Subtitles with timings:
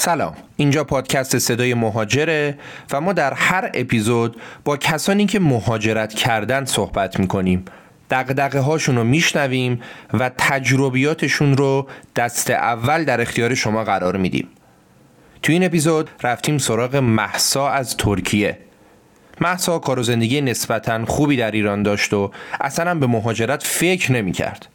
[0.00, 0.34] سلام.
[0.56, 2.58] اینجا پادکست صدای مهاجره
[2.92, 7.64] و ما در هر اپیزود با کسانی که مهاجرت کردن صحبت می‌کنیم.
[8.10, 9.80] دقدقه هاشون رو میشنویم
[10.14, 14.48] و تجربیاتشون رو دست اول در اختیار شما قرار میدیم.
[15.42, 18.58] تو این اپیزود رفتیم سراغ محسا از ترکیه.
[19.40, 22.30] محسا کار و زندگی نسبتا خوبی در ایران داشت و
[22.60, 24.66] اصلا به مهاجرت فکر نمی‌کرد.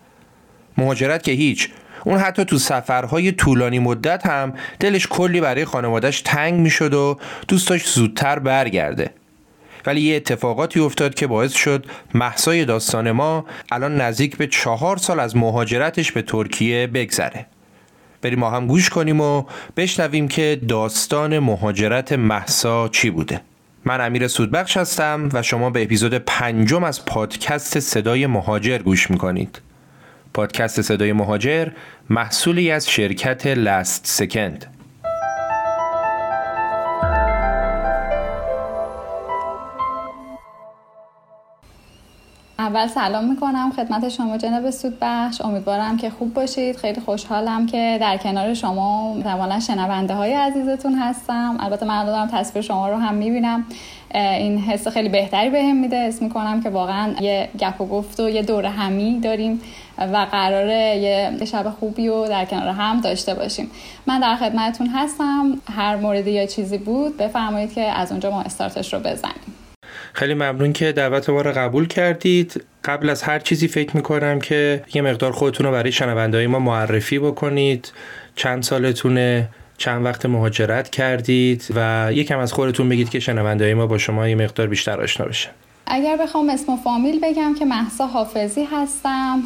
[0.78, 1.70] مهاجرت که هیچ
[2.06, 7.78] اون حتی تو سفرهای طولانی مدت هم دلش کلی برای خانوادش تنگ می‌شد و دوست
[7.78, 9.10] زودتر برگرده.
[9.86, 15.20] ولی یه اتفاقاتی افتاد که باعث شد محسای داستان ما الان نزدیک به چهار سال
[15.20, 17.46] از مهاجرتش به ترکیه بگذره.
[18.22, 19.44] بریم ما هم گوش کنیم و
[19.78, 23.42] بشنویم که داستان مهاجرت محسا چی بوده.
[23.86, 29.62] من امیر سودبخش هستم و شما به اپیزود پنجم از پادکست صدای مهاجر گوش می‌کنید.
[30.36, 31.68] پادکست صدای مهاجر
[32.10, 34.75] محصولی از شرکت لاست سکند.
[42.60, 45.42] اول سلام می‌کنم خدمت شما جناب سودبخش.
[45.42, 46.76] امیدوارم که خوب باشید.
[46.76, 51.58] خیلی خوشحالم که در کنار شما زمانا شنونده های عزیزتون هستم.
[51.60, 53.66] البته من دارم تصویر شما رو هم می‌بینم.
[54.14, 55.98] این حس خیلی بهتری بهم به میده.
[55.98, 59.62] اسم می‌کنم که واقعا یه گپ و گفت و یه دور همی داریم
[59.98, 63.72] و قراره یه شب خوبی رو در کنار هم داشته باشیم.
[64.06, 65.62] من در خدمتتون هستم.
[65.76, 69.65] هر موردی یا چیزی بود بفرمایید که از اونجا ما استارتش رو بزنیم.
[70.16, 72.64] خیلی ممنون که دعوت ما رو قبول کردید.
[72.84, 77.20] قبل از هر چیزی فکر می‌کنم که یه مقدار خودتون رو برای شنونده ما معرفی
[77.20, 77.92] بکنید.
[78.36, 83.98] چند سالتونه چند وقت مهاجرت کردید و یکم از خودتون بگید که شنونده ما با
[83.98, 85.50] شما یه مقدار بیشتر آشنا بشن.
[85.88, 89.44] اگر بخوام اسم و فامیل بگم که محسا حافظی هستم.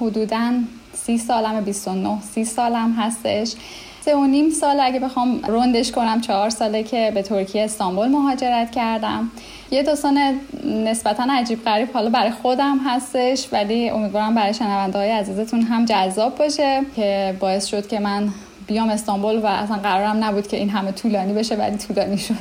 [0.00, 0.52] حدودا
[0.92, 3.54] سی سالم 29 سی سالم هستش.
[4.00, 8.70] سه و نیم سال اگه بخوام روندش کنم چهار ساله که به ترکیه استانبول مهاجرت
[8.70, 9.30] کردم.
[9.70, 15.62] یه داستان نسبتا عجیب غریب حالا برای خودم هستش ولی امیدوارم برای شنونده های عزیزتون
[15.62, 18.28] هم جذاب باشه که باعث شد که من
[18.66, 22.34] بیام استانبول و اصلا قرارم نبود که این همه طولانی بشه ولی طولانی شد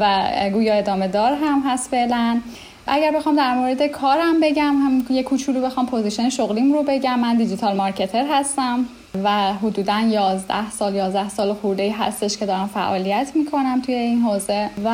[0.00, 2.40] و گویا ادامه دار هم هست فعلا.
[2.86, 7.18] اگر بخوام در مورد کارم بگم هم یه کوچولو بخوام position شغلیم رو بگم.
[7.18, 8.86] من digital marketer هستم.
[9.24, 14.70] و حدودا 11 سال 11 سال خورده هستش که دارم فعالیت می‌کنم توی این حوزه
[14.84, 14.88] و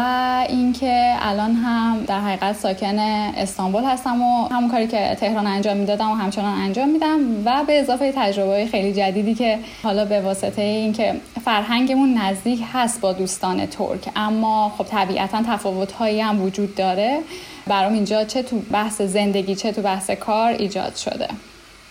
[0.48, 6.10] اینکه الان هم در حقیقت ساکن استانبول هستم و همون کاری که تهران انجام می‌دادم
[6.10, 11.14] و همچنان انجام میدم و به اضافه تجربه خیلی جدیدی که حالا به واسطه اینکه
[11.44, 14.08] فرهنگمون نزدیک هست با دوستان ترک.
[14.16, 17.18] اما خب طبیعتا تفاوت هایی هم وجود داره.
[17.66, 21.28] برام اینجا چه تو بحث زندگی چه تو بحث کار ایجاد شده.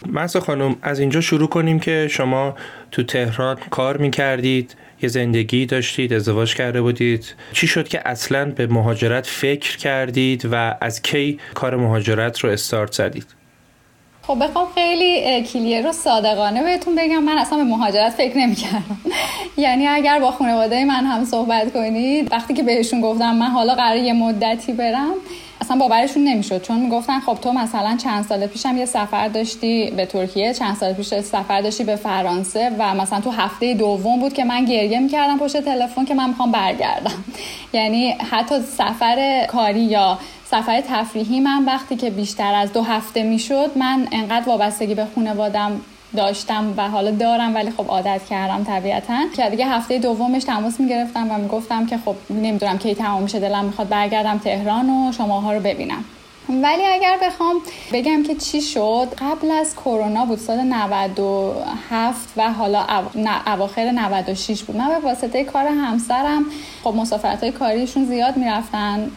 [0.08, 2.56] محسا خانم از اینجا شروع کنیم که شما
[2.92, 7.36] تو تهران کار می‌کردید یه زندگی داشتید ازدواج کرده بودید.
[7.54, 12.92] چی شد که اصلا به مهاجرت فکر کردید و از کی کار مهاجرت رو استارت
[12.92, 13.26] زدید؟
[14.28, 18.98] خب بخوام خیلی کلیر رو صادقانه بهتون بگم من اصلا به مهاجرت فکر نمی‌کردم.
[19.58, 23.98] یعنی اگر با خانواده من هم صحبت کنید وقتی که بهشون گفتم من حالا قرار
[23.98, 25.14] یه مدتی برم
[25.64, 30.06] اصلا باورشون نمی‌شد چون می‌گفتن خب تو مثلا چند سال پیشم یه سفر داشتی به
[30.06, 34.44] ترکیه چند سال پیش سفر داشتی به فرانسه و مثلا تو هفته دوم بود که
[34.44, 37.24] من گریه می‌کردم پشت تلفن که من می‌خوام برگردم.
[37.74, 43.72] یعنی حتی سفر کاری یا سفر تفریحی من وقتی که بیشتر از دو هفته می‌شد
[43.76, 45.82] من انقدر وابستگی به خانوادم
[46.16, 49.14] داشتم و حالا دارم ولی خب عادت کردم طبیعتا.
[49.36, 53.66] که دیگه هفته دومش تماس می‌گرفتم و می‌گفتم که خب نمی‌دونم کی تمام میشه دلم
[53.66, 56.06] می‌خواد برگردم تهران و شماها رو ببینم.
[56.50, 57.56] ولی اگر بخوام
[57.94, 62.86] بگم که چی شد قبل از کرونا بود سال 97 و حالا
[63.48, 64.76] اواخر 96 بود.
[64.76, 66.46] من به واسطه کار همسرم
[66.84, 69.12] خب مسافرت های کاریشون زیاد می‌رفتن.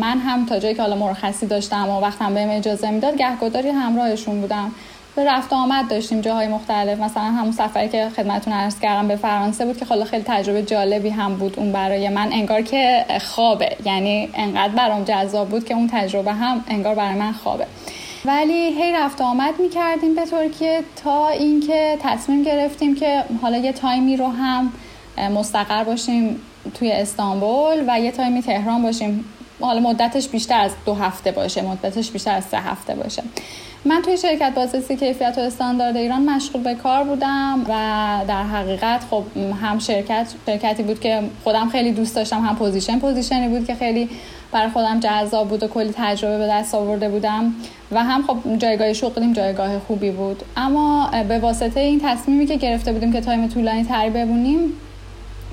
[0.00, 4.40] من هم تا جایی که حالا مرخصی داشتم و وقتم بهم اجازه می‌داد گهگداری همراهشون
[4.40, 4.72] بودم.
[5.16, 7.00] به رفت آمد داشتیم جاهای مختلف.
[7.00, 11.08] مثلا همون سفری که خدمتتون عرض کردم به فرانسه بود که خیلی خیلی تجربه جالبی
[11.08, 12.32] هم بود اون برای من.
[12.32, 13.76] انگار که خوابه.
[13.84, 17.66] یعنی انقدر برام جذاب بود که اون تجربه هم انگار برای من خوابه.
[18.24, 23.72] ولی هی رفت آمد می کردیم به ترکیه تا اینکه تصمیم گرفتیم که حالا یه
[23.72, 24.72] تایمی رو هم
[25.34, 26.40] مستقر باشیم
[26.74, 29.24] توی استانبول و یه تایمی تهران باشیم.
[29.60, 31.62] حالا مدتش بیشتر از دو هفته باشه.
[31.62, 33.22] مدتش بیشتر از سه هفته باشه.
[33.84, 37.72] من توی شرکت بازرسی کیفیت و استاندارد ایران مشغول به کار بودم و
[38.28, 39.24] در حقیقت خب
[39.62, 43.74] هم شرکت شرکتی بود که خودم خیلی دوست داشتم هم position position ی بود که
[43.74, 44.08] خیلی
[44.52, 47.54] برای خودم جذاب بود و کلی تجربه به دست آورده بودم
[47.92, 50.42] و هم خب جایگاه شغلیم جایگاه خوبی بود.
[50.56, 54.72] اما به واسطه این تصمیمی که گرفته بودیم که time طولانی تری بمونیم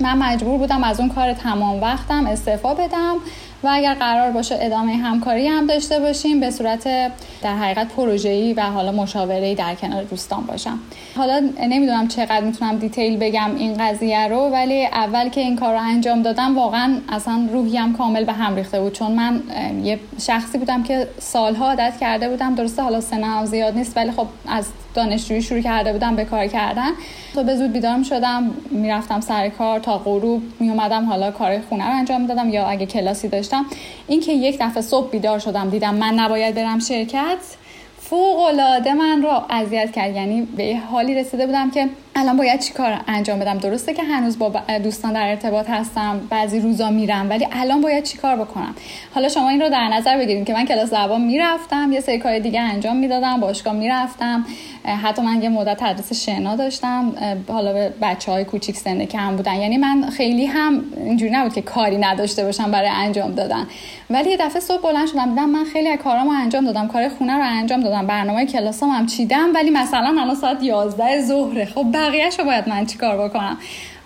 [0.00, 3.14] من مجبور بودم از اون کار تمام وقتم استعفا بدم
[3.62, 6.84] و اگر قرار باشه ادامه همکاری هم داشته باشیم به صورت
[7.42, 10.78] در حقیقت پروژه‌ای و حالا مشاوره‌ای در کنار دوستان باشم.
[11.16, 15.80] حالا نمی‌دونم چقدر می‌تونم دیتیل بگم این قضیه رو ولی اول که این کار رو
[15.80, 18.92] انجام دادم واقعا اصلا روحیم کامل به هم ریخته بود.
[18.92, 19.42] چون من
[19.84, 22.54] یه شخصی بودم که سالها عادت کرده بودم.
[22.54, 24.66] درسته حالا سنم زیاد نیست ولی خب از
[24.98, 26.90] دانشجویی شروع کرده بودم به کار کردن.
[27.34, 31.86] تو به زود بیدار شدم می‌رفتم سر کار تا غروب می اومدم حالا کار خونه
[31.86, 33.66] رو انجام دادم یا اگه کلاسی داشتم.
[34.08, 37.38] اینکه یک دفعه صبح بیدار شدم دیدم من نباید برم شرکت
[38.10, 40.16] فوق العاده من رو اذیت کرد.
[40.16, 43.58] یعنی به حالی رسیده بودم که الان باید چی کار انجام بدم.
[43.58, 44.52] درسته که هنوز با
[44.82, 48.74] دوستان در ارتباط هستم بعضی روزا میرم ولی الان باید چی کار بکنم؟
[49.14, 52.38] حالا شما این رو در نظر بگیرید که من کلاس زبان می‌رفتم یه سری کار
[52.38, 54.46] دیگه انجام می‌دادم باشگاه می‌رفتم.
[55.02, 57.12] حتی من یه مدت تدریس شنا داشتم.
[57.48, 59.54] حالا به بچه های کوچیک سنده که هم بودن.
[59.54, 63.66] یعنی من خیلی هم اینجوری نبود که کاری نداشته باشم برای انجام دادن.
[64.10, 66.88] ولی یه دفعه صبح بلند شدم دیدم من خیلی از کارامو انجام دادم.
[66.88, 67.97] کار خونه رو انجام دادم.
[68.06, 71.64] برنامه کلاسام هم چیدم ولی مثلا الان ساعت 11 ظهره.
[71.64, 73.58] خب بقیهش رو باید من چیکار بکنم؟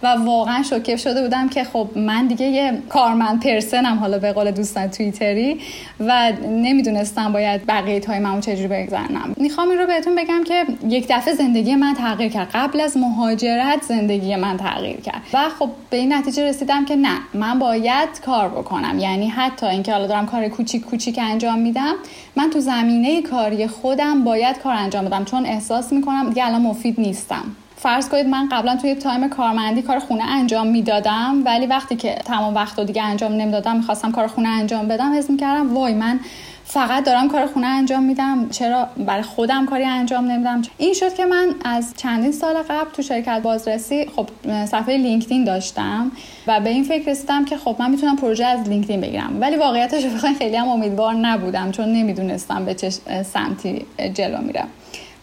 [0.02, 4.50] و واقعا شوکه شده بودم که خب من دیگه یه کارمند پرسنم حالا به قول
[4.50, 5.60] دوستان توییتری
[6.00, 9.34] و نمی‌دونستم باید بقیه تای من چجوری بگذرنم.
[9.37, 12.49] می‌خوام این رو بهتون بگم که یک دفعه زندگی من تغییر کرد.
[12.54, 15.22] قبل از مهاجرت زندگی من تغییر کرد.
[15.32, 18.99] و خب به این نتیجه رسیدم که نه من باید کار بکنم.
[18.99, 21.94] یعنی حتی اینکه حالا دارم کار کوچیک کوچیک انجام میدم
[22.37, 25.25] من تو زمینه کاری خودم باید کار انجام بدم.
[25.25, 27.44] چون احساس می‌کنم دیگه الان مفید نیستم.
[27.82, 32.55] فرض کنید من قبلا توی time کارمندی کار خونه انجام می‌دادم ولی وقتی که تمام
[32.55, 36.20] وقت و دیگه انجام نمی‌دادم می‌خواستم کار خونه انجام بدم حس می‌کردم وای من
[36.64, 41.25] فقط دارم کار خونه انجام میدم چرا برای خودم کاری انجام نمیدم؟ این شد که
[41.25, 44.28] من از چندین سال قبل تو شرکت بازرسی خب
[44.67, 46.12] صفحه لینکدین داشتم
[46.46, 49.37] و به این فکر رسیدم که خب من می‌تونم پروژه از لینکدین بگیرم.
[49.40, 50.02] ولی واقعیتش
[50.38, 52.90] خیلی هم امیدوار نبودم چون نمی‌دونستم به چه
[53.23, 54.69] سمتی جلو میرم.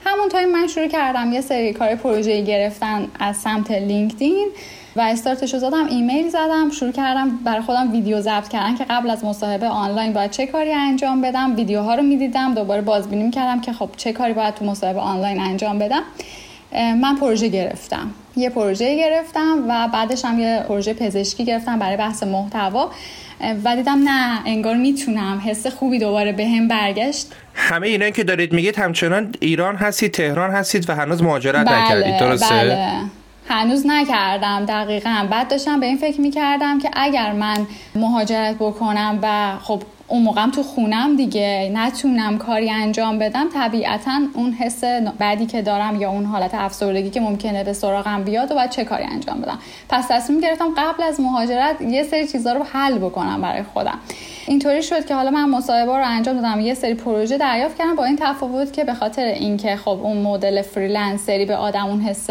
[0.05, 4.47] همون time من شروع کردم یه سری کار پروژه گرفتن از سمت LinkedIn
[4.95, 9.09] و استارتش رو زدم ایمیل زدم شروع کردم برای خودم ویدیو ضبط کردن که قبل
[9.09, 11.55] از مصاحبه آنلاین باید چه کاری انجام بدم.
[11.55, 15.79] ویدیوها رو می‌دیدم دوباره بازبینی می‌کردم که خب چه کاری باید تو مصاحبه آنلاین انجام
[15.79, 16.03] بدم.
[16.73, 18.11] من پروژه گرفتم.
[18.35, 22.91] یه پروژه گرفتم و بعدش هم یه پروژه پزشکی گرفتم برای بحث محتوا.
[23.63, 28.53] و دیدم نه انگار می‌تونم حس خوبی دوباره به هم برگشت همه اینا که دارید
[28.53, 32.87] میگید همچنان ایران هستید تهران هستید و هنوز مهاجرت بله، نکردید درسته؟ بله.
[33.49, 39.51] هنوز نکردم دقیقا بعد داشتم به این فکر می‌کردم که اگر من مهاجرت بکنم و
[39.61, 41.71] خب اون موقعم تو خونم دیگه.
[41.73, 43.49] نتونم کاری انجام بدم.
[43.53, 44.83] طبیعتا اون حس
[45.19, 48.83] بعدی که دارم یا اون حالت افسردگی که ممکنه به سراغم بیاد و باید چه
[48.83, 49.59] کاری انجام بدم.
[49.89, 53.99] پس تصمیم گرفتم قبل از مهاجرت یه سری چیزا رو حل بکنم برای خودم.
[54.47, 56.59] اینطوری شد که حالا من مصاحبه رو انجام دادم.
[56.59, 60.61] یه سری پروژه دریافت کردم با این تفاوت که به خاطر اینکه خب اون مدل
[60.61, 62.29] فریلنسری به آدم اون حس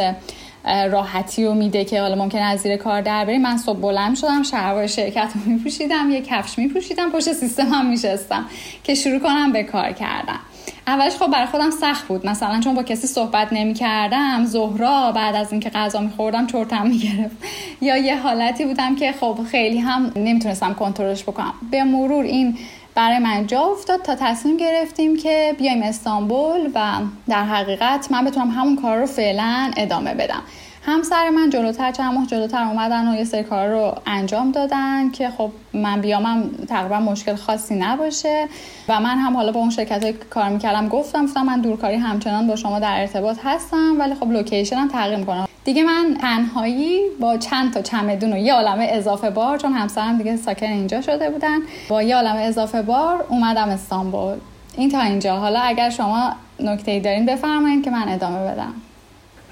[0.65, 3.43] راحتی رو میده که حالا ممکنه از زیر کار در بریم.
[3.43, 8.47] من صبح بلند شدم شلوار شرکت رو میپوشیدم یه کفش میپوشیدم پشت سیستم هم میشستم
[8.85, 10.39] که شروع کنم به کار کردن.
[10.87, 12.27] اولش خب برای خودم سخت بود.
[12.27, 17.37] مثلا چون با کسی صحبت نمی کردم زهرا بعد از اینکه غذا میخوردم چرتم می‌گرفت.
[17.81, 21.55] یا یه حالتی بودم که خب خیلی هم نمی‌تونستم کنترلش بکنم.
[21.71, 22.59] به مرور این
[22.99, 26.93] برای من جا افتاد تا تصمیم گرفتیم که بیایم استانبول و
[27.29, 30.43] در حقیقت من بتونم همون کار رو فعلا ادامه بدم.
[30.83, 35.31] همسر من جلوتر چند ماه جلوتر اومدن و یه سری کار رو انجام دادن که
[35.31, 38.49] خب من بیامم تقریبا مشکل خاصی نباشه.
[38.89, 42.57] و من هم حالا با اون شرکت کار می‌کردم گفتم گفتم من دورکاری همچنان با
[42.57, 47.73] شما در ارتباط هستم ولی خب لوکیشن هم تغییر می‌کنم دیگه من تنهایی با چند
[47.75, 51.59] تا چمدون و یه عالمه اضافه بار چون همسرم دیگه ساکن اینجا شده بودن
[51.89, 54.35] با یه عالمه اضافه بار اومدم استانبول.
[54.77, 55.37] این تا اینجا.
[55.37, 58.73] حالا اگر شما نکته ای دارین بفرمایید که من ادامه بدم.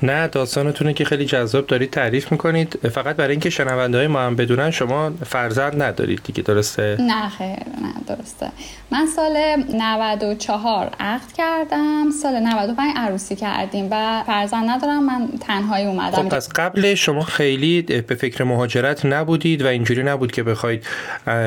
[0.02, 4.36] نه داستانتونه که خیلی جذاب دارید تعریف می‌کنید فقط برای اینکه شنونده های ما هم
[4.36, 8.50] بدونن شما فرزند ندارید دیگه درسته؟ نه خیر نه درسته
[8.90, 9.36] من سال
[9.74, 16.48] 94 عقد کردم سال 95 عروسی کردیم و فرزند ندارم من تنهایی اومدم خب پس
[16.48, 20.84] قبل شما خیلی به فکر مهاجرت نبودید و اینجوری نبود که بخواید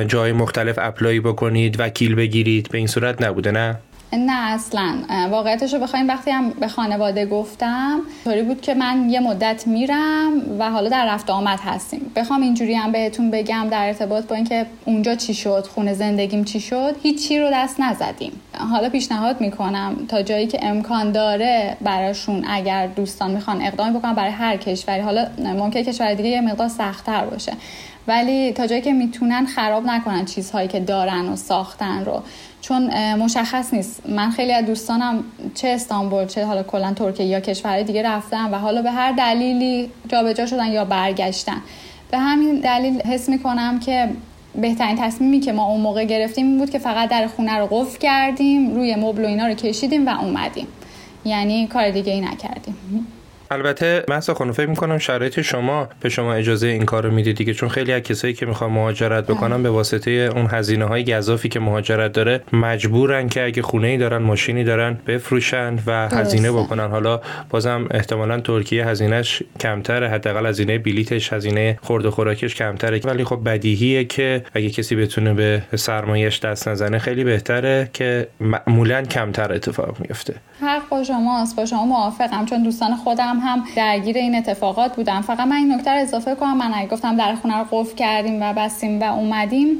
[0.08, 3.80] جای مختلف اپلای بکنید وکیل بگیرید به این صورت نبوده نه؟
[4.14, 4.96] نه اصلا.
[5.32, 10.32] واقعیتش رو بخوایم وقتی هم به خانواده گفتم طوری بود که من یه مدت میرم
[10.60, 12.12] و حالا در رفت آمد هستیم.
[12.16, 16.60] بخوام اینجوری هم بهتون بگم در ارتباط با اینکه اونجا چی شد خونه زندگیم چی
[16.60, 18.32] شد هیچی رو دست نزدیم.
[18.72, 24.32] حالا پیشنهاد می‌کنم تا جایی که امکان داره براشون اگر دوستان می‌خوان اقدامی بکنن برای
[24.32, 25.02] هر کشوری.
[25.02, 27.54] حالا ممکن کشور دیگه یه مقدار سختتر باشه.
[28.08, 32.24] ولی تا جایی که می‌تونن خراب نکنن چیزهایی که دارن و ساختن رو.
[32.62, 34.10] چون مشخص نیست.
[34.10, 35.24] من خیلی از دوستانم
[35.56, 39.90] چه استانبول چه حالا کلا ترکیه یا کشور دیگه رفتن و حالا به هر دلیلی
[40.08, 41.62] جابجا شدن یا برگشتن.
[42.12, 44.10] به همین دلیل حس می‌کنم که
[44.56, 47.98] بهترین تصمیمی که ما اون موقع گرفتیم این بود که فقط در خونه رو قفل
[47.98, 50.68] کردیم روی مبل و اینا رو کشیدیم و اومدیم.
[51.26, 52.76] یعنی کار دیگه ای نکردیم.
[53.52, 57.54] البته محسا خانم فکر می‌کنم شرایط شما به شما اجازه این کار رو میده دیگه
[57.54, 61.60] چون خیلی از کسایی که می‌خوان مهاجرت بکنن به واسطه اون هزینه های گذافی که
[61.60, 66.88] مهاجرت داره مجبورن که اگه خونه ای دارن ماشینی دارن بفروشن و هزینه بکنن.
[66.88, 73.02] حالا بازم احتمالا ترکیه هزینهش کمتره حداقل هزینه بلیتش هزینه خورد و خوراکش کمتره.
[73.04, 79.02] ولی خب بدیهیه که اگه کسی بتونه به سرمایهش دست نزنه خیلی بهتره که معمولا
[79.02, 81.56] کمتر اتفاق میفته حق با شماست.
[81.56, 85.22] با شما موافقم چون دوستان خودم هم درگیر این اتفاقات بودم.
[85.22, 86.58] فقط من این نکته اضافه کنم.
[86.58, 89.78] من گفتم در خونه رو قفل کردیم و بستیم و اومدیم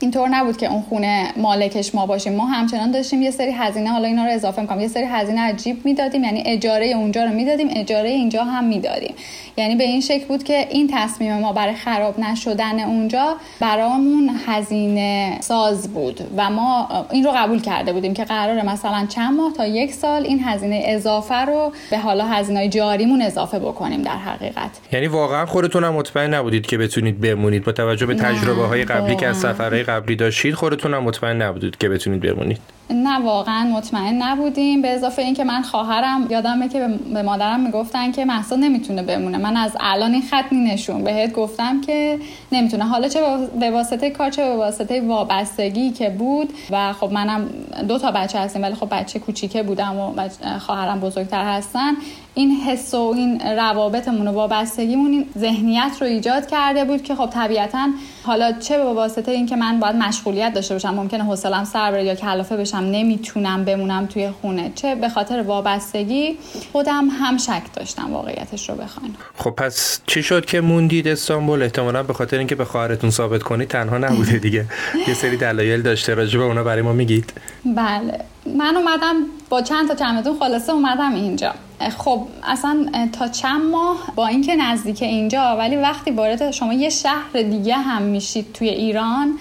[0.00, 2.34] اینطور نبود که اون خونه مالکش ما باشیم.
[2.34, 4.80] ما همچنان داشتیم یه سری هزینه حالا اینا رو اضافه می‌کنم.
[4.80, 9.14] یه سری هزینه عجیب می‌دادیم یعنی اجاره اونجا رو می‌دادیم اجاره اینجا هم می‌دادیم.
[9.56, 15.38] یعنی به این شکل بود که این تصمیم ما برای خراب نشدن اونجا برامون هزینه
[15.40, 19.66] ساز بود و ما این رو قبول کرده بودیم که قراره مثلا چند ماه تا
[19.66, 24.70] یک سال این هزینه اضافه رو به حالا هزینه جاریمون اضافه بکنیم در حقیقت.
[24.92, 29.16] یعنی واقعا خودتون هم مطمئن نبودید که بتونید بمونید با توجه به تجربه های قبلی
[29.16, 32.77] که از سفرهای قبلی داشتید خودتون هم مطمئن نبودید که بتونید بمونید.
[32.90, 34.82] نه واقعا مطمئن نبودیم.
[34.82, 39.38] به اضافه اینکه من خواهرم یادمه که به مادرم می‌گفتن که محسا نمی‌تونه بمونه.
[39.38, 42.18] من از الان این خط نشون بهت گفتم که
[42.52, 42.84] نمی‌تونه.
[42.84, 43.20] حالا چه
[43.60, 46.52] به واسطه کار چه به واسطه وابستگی که بود.
[46.70, 47.48] و خب منم
[47.88, 50.28] دو تا بچه هستیم ولی خب بچه کوچیکه بودم و
[50.58, 51.92] خواهرم بزرگتر هستن.
[52.34, 57.26] این حس و این روابطمون و وابستگیمون این ذهنیت رو ایجاد کرده بود که خب
[57.26, 57.88] طبیعتا
[58.22, 60.94] حالا چه به واسطه اینکه من باید مشغولیت داشته باشم.
[60.94, 62.77] ممکنه حوصلم سر بره یا کلافه بشم.
[62.84, 64.72] نمی‌تونم بمونم توی خونه.
[64.74, 66.38] چه به خاطر وابستگی
[66.72, 69.14] خودم هم شک داشتم واقعیتش رو بخواین.
[69.38, 73.68] خب پس چی شد که موندید استانبول؟ احتمالا به خاطر اینکه به خواهرتون ثابت کنید
[73.68, 74.64] تنها نبوده دیگه.
[75.08, 77.32] یه سری دلایل داشته راجع به اونا برای ما میگید.
[77.64, 78.18] بله.
[78.56, 79.14] من اومدم
[79.48, 81.54] با چند تا چمدون خلاصه اومدم اینجا.
[81.98, 87.42] خب اصلا تا چند ماه با اینکه نزدیک اینجا ولی وقتی وارد شما یه شهر
[87.50, 89.38] دیگه هم میشید توی ایران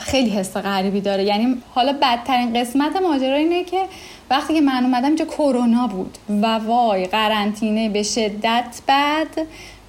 [0.00, 1.24] خیلی حس غریبی داره.
[1.24, 3.80] یعنی حالا بدترین قسمت ماجرا اینه که
[4.30, 9.26] وقتی که من اومدم اینجا کرونا بود و وای قرنطینه به شدت بد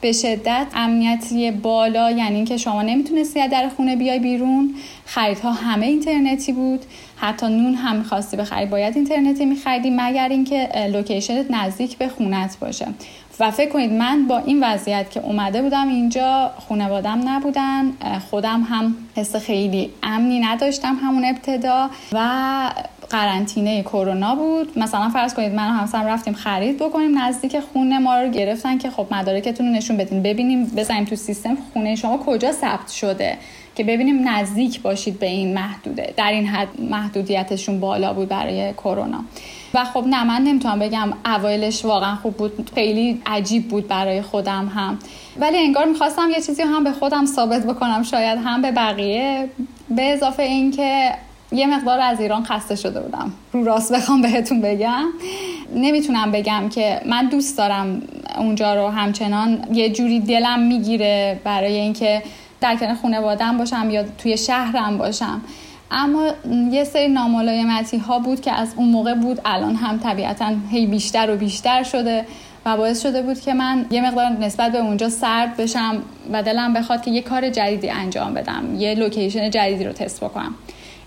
[0.01, 4.75] به شدت امنیتی بالا یعنی اینکه شما نمی‌تونستی در خونه بیای بیرون.
[5.05, 6.79] خریدها همه اینترنتی بود.
[7.15, 8.65] حتی نون هم می‌خواستی بخری.
[8.65, 12.87] باید اینترنتی میخریدی مگر اینکه لوکیشنت نزدیک به خونت باشه.
[13.39, 17.91] و فکر کنید من با این وضعیت که اومده بودم اینجا خانوادم نبودن
[18.31, 22.19] خودم هم حس خیلی امنی نداشتم همون ابتدا و
[23.09, 24.79] قرنطینه کرونا بود.
[24.79, 28.89] مثلا فرض کنید من و همسرم رفتیم خرید بکنیم نزدیک خونه ما رو گرفتن که
[28.89, 30.23] خب مدارکتون رو نشون بدین.
[30.23, 33.37] ببینیم بزنیم تو سیستم خونه شما کجا ثبت شده.
[33.79, 36.13] که ببینیم نزدیک باشید به این محدوده.
[36.17, 39.23] در این حد محدودیتشون بالا بود برای کرونا.
[39.73, 44.67] و خب نه من نمی‌تونم بگم اوایلش واقعا خوب بود خیلی عجیب بود برای خودم
[44.75, 44.99] هم.
[45.39, 49.49] ولی انگار می‌خواستم یه چیزی هم به خودم ثابت بکنم شاید هم به بقیه.
[49.89, 51.11] به اضافه اینکه
[51.51, 53.33] یه مقدار از ایران خسته شده بودم.
[53.53, 55.05] رو راست بخوام بهتون بگم.
[55.75, 58.01] نمی‌تونم بگم که من دوست دارم
[58.37, 62.21] اونجا رو همچنان یه جوری دلم می‌گیره برای اینکه
[62.61, 65.41] در کنار خانوادم باشم یا توی شهرم باشم.
[65.91, 66.31] اما
[66.71, 71.31] یه سری ناملایمتی ها بود که از اون موقع بود الان هم طبیعتا هی بیشتر
[71.31, 72.25] و بیشتر شده
[72.65, 76.01] و باعث شده بود که من یه مقدار نسبت به اونجا سرد بشم
[76.31, 80.55] و دلم بخواد که یه کار جدیدی انجام بدم یه لوکیشن جدیدی رو تست بکنم.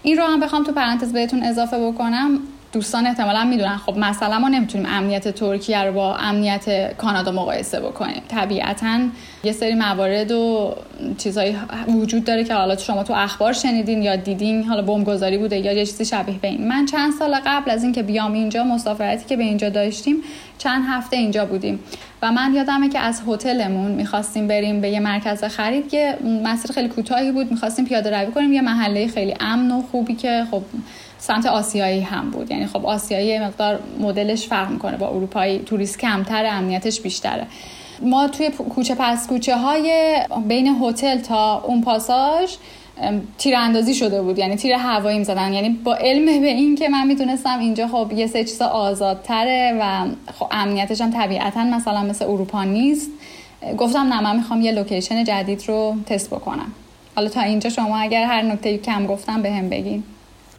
[0.02, 2.38] این رو هم بخوام تو پرانتز بهتون اضافه بکنم.
[2.72, 8.22] دوستان احتمالا می‌دونن خب مثلا ما نمی‌تونیم امنیت ترکیه رو با امنیت کانادا مقایسه بکنیم.
[8.28, 8.98] طبیعتا
[9.44, 10.74] یه سری موارد و
[11.18, 11.56] چیزهایی
[11.88, 15.86] وجود داره که حالا شما تو اخبار شنیدین یا دیدین حالا بمبگذاری بوده یا یه
[15.86, 16.68] چیزی شبیه به این.
[16.68, 20.16] من چند سال قبل از اینکه بیام اینجا مسافرتی که به اینجا داشتیم
[20.58, 21.80] چند هفته اینجا بودیم.
[22.22, 26.88] و من یادمه که از هتلمون می‌خواستیم بریم به یه مرکز خرید که مسیر خیلی
[26.88, 27.50] کوتاهی بود.
[27.50, 28.52] می‌خواستیم پیاده روی کنیم.
[28.52, 30.62] یه محله خیلی امن و خوبی که خب
[31.22, 32.50] سمت آسیایی هم بود.
[32.50, 34.96] یعنی خب آسیایی مقدار مدلش فرق می‌کنه.
[34.96, 37.46] با اروپایی توریست کمتر امنیتش بیشتره.
[38.02, 40.16] ما توی کوچه پس کوچه های
[40.48, 42.54] بین هتل تا اون پاساژ
[43.38, 44.38] تیراندازی شده بود.
[44.38, 45.52] یعنی تیر هوایی می‌زدن.
[45.52, 50.06] یعنی با علم به این که من می‌دونستم اینجا خب یه سه چیزا آزادتره و
[50.38, 53.10] خب امنیتش هم طبیعتا مثلا مثل اروپا نیست.
[53.78, 56.72] گفتم نه من می‌خوام یه لوکیشن جدید رو تست بکنم.
[57.16, 60.02] حالا تا اینجا شما اگر هر نکته کم گفتم به هم بگین.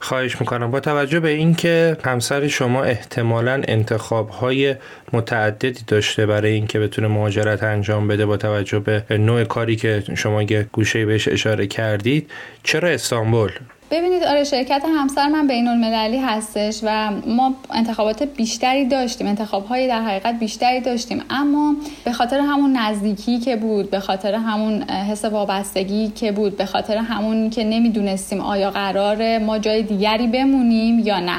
[0.04, 0.72] خواهش می‌کنم.
[0.72, 4.76] با توجه به اینکه همسر شما احتمالا انتخاب های
[5.14, 10.44] متعددی داشته برای اینکه بتونه مهاجرت انجام بده با توجه به نوع کاری که شما
[10.72, 12.32] گوشه بهش اشاره کردید
[12.64, 13.52] چرا استانبول؟
[13.92, 19.88] ببینید آره شرکت همسر من بین المللی هستش و ما انتخابات بیشتری داشتیم انتخاب های
[19.88, 21.22] در حقیقت بیشتری داشتیم.
[21.30, 21.76] اما
[22.06, 26.98] به خاطر همون نزدیکی که بود به خاطر همون حس وابستگی که بود به خاطر
[26.98, 31.38] همون که نمی‌دونستیم آیا قرار ما جای دیگری بمونیم یا نه.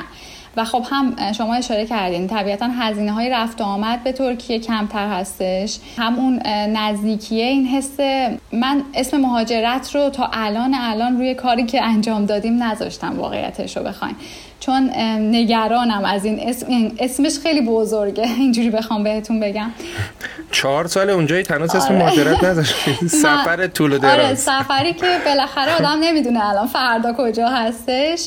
[0.57, 5.79] و خب هم شما اشاره کردین طبیعتا هزینه های رفت آمد به ترکیه کمتر هستش.
[5.99, 8.01] همون نزدیکیه این حس
[8.53, 13.83] من اسم مهاجرت رو تا الان الان روی کاری که انجام دادیم نذاشتم واقعیتش رو
[13.83, 14.17] بخواین.
[14.61, 16.67] چون نگرانم از این اسم.
[16.99, 18.29] اسمش خیلی بزرگه.
[18.39, 19.71] اینجوری بخوام بهتون بگم.
[20.51, 22.05] چهار سال اونجای تناس اسم آره.
[22.05, 22.75] مهاجرت نداشت
[23.07, 24.19] سفر طول و دراز.
[24.19, 28.27] آره سفری که بالاخره آدم نمی‌دونه الان فردا کجا هستش.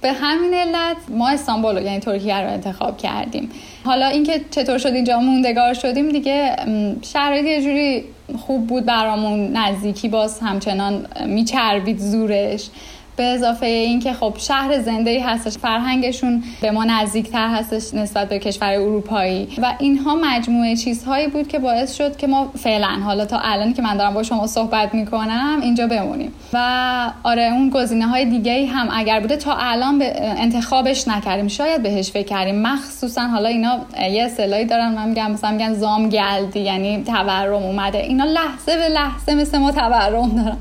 [0.00, 3.50] به همین علت ما استانبول یعنی ترکیه رو انتخاب کردیم.
[3.84, 6.56] حالا اینکه چطور شد اینجا موندگار شدیم دیگه
[7.02, 8.04] شرایط یه جوری
[8.38, 9.56] خوب بود برامون.
[9.56, 12.68] نزدیکی باز همچنان میچربید زورش.
[13.16, 18.72] به اضافه اینکه خب شهر زنده هستش فرهنگشون به ما نزدیکتر هستش نسبت به کشور
[18.72, 23.72] اروپایی و اینها مجموعه چیزهایی بود که باعث شد که ما فعلا حالا تا الان
[23.74, 26.32] که من دارم با شما صحبت می‌کنم اینجا بمونیم.
[26.52, 31.48] و آره اون گزینه های دیگه هم اگر بوده تا الان به انتخابش نکردیم.
[31.48, 32.62] شاید بهش فکر کردیم.
[32.62, 33.78] مخصوصا حالا اینا
[34.10, 37.98] یه اصطلاحی دارن من میگم مثلا میگن زام گلدی یعنی تورم اومده.
[37.98, 40.56] اینا لحظه به لحظه مثل ما تورم دارن.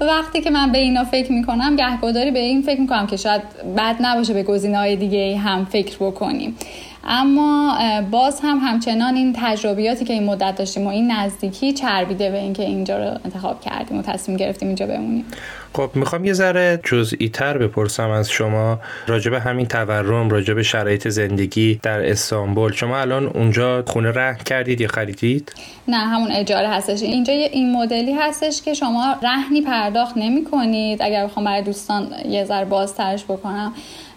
[0.00, 3.42] وقتی که من به اینا فکر می‌کنم گهگداری به این فکر می‌کنم که شاید
[3.76, 6.56] بد نباشه به گزینه های دیگه هم فکر بکنیم.
[7.04, 7.78] اما
[8.10, 12.62] باز هم همچنان این تجربیاتی که این مدت داشتیم و این نزدیکی چربیده به اینکه
[12.62, 15.24] اینجا رو انتخاب کردیم و تصمیم گرفتیم اینجا بمونیم.
[15.72, 18.78] خب می‌خوام یه ذره جزئی تر بپرسم از شما.
[19.06, 22.72] راجب همین تورم راجب شرایط زندگی در استانبول.
[22.72, 25.52] شما الان اونجا خونه رهن کردید یا خریدید؟
[25.88, 27.02] نه همون اجاره هستش.
[27.02, 32.44] اینجا این مدلی هستش که شما رهنی پرداخت نمی کنید اگر بخوام برای دوستان یه
[32.44, 33.72] ذره بازترش بکنم.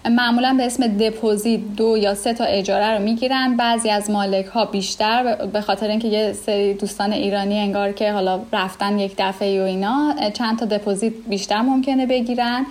[0.09, 3.57] معمولا به اسم دپوزیت دو یا سه تا اجاره رو می‌گیرن.
[3.57, 8.39] بعضی از مالک ها بیشتر به خاطر اینکه یه سری دوستان ایرانی انگار که حالا
[8.53, 12.65] رفتن یک دفعه و اینا چند تا دپوزیت بیشتر ممکنه بگیرن.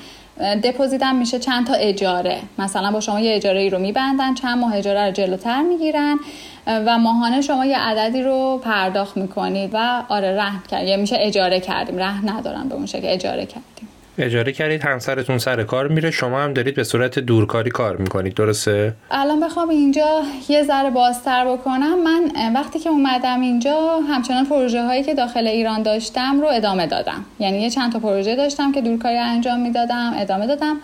[0.64, 2.38] دپوزیت هم میشه چند تا اجاره.
[2.59, 6.18] مثلا با شما یه اجاره ای رو میبندن چند ماه اجاره رو جلوتر می‌گیرن
[6.66, 11.61] و ماهانه شما یه عددی رو پرداخت می‌کنید و آره رهن کرد یه میشه اجاره
[11.61, 11.99] کردیم.
[11.99, 13.88] رهن ندارن به اون شکل اجاره کردیم.
[14.18, 18.92] اجاره کردید همسرتون سر کار میره شما هم دارید به صورت دورکاری کار می‌کنید درسته؟
[19.11, 22.03] الان بخوام اینجا یه ذره بازتر بکنم.
[22.05, 27.25] من وقتی که اومدم اینجا همچنان پروژه هایی که داخل ایران داشتم رو ادامه دادم.
[27.38, 30.77] یعنی یه چند تا پروژه داشتم که دورکاری انجام می‌دادم ادامه دادم.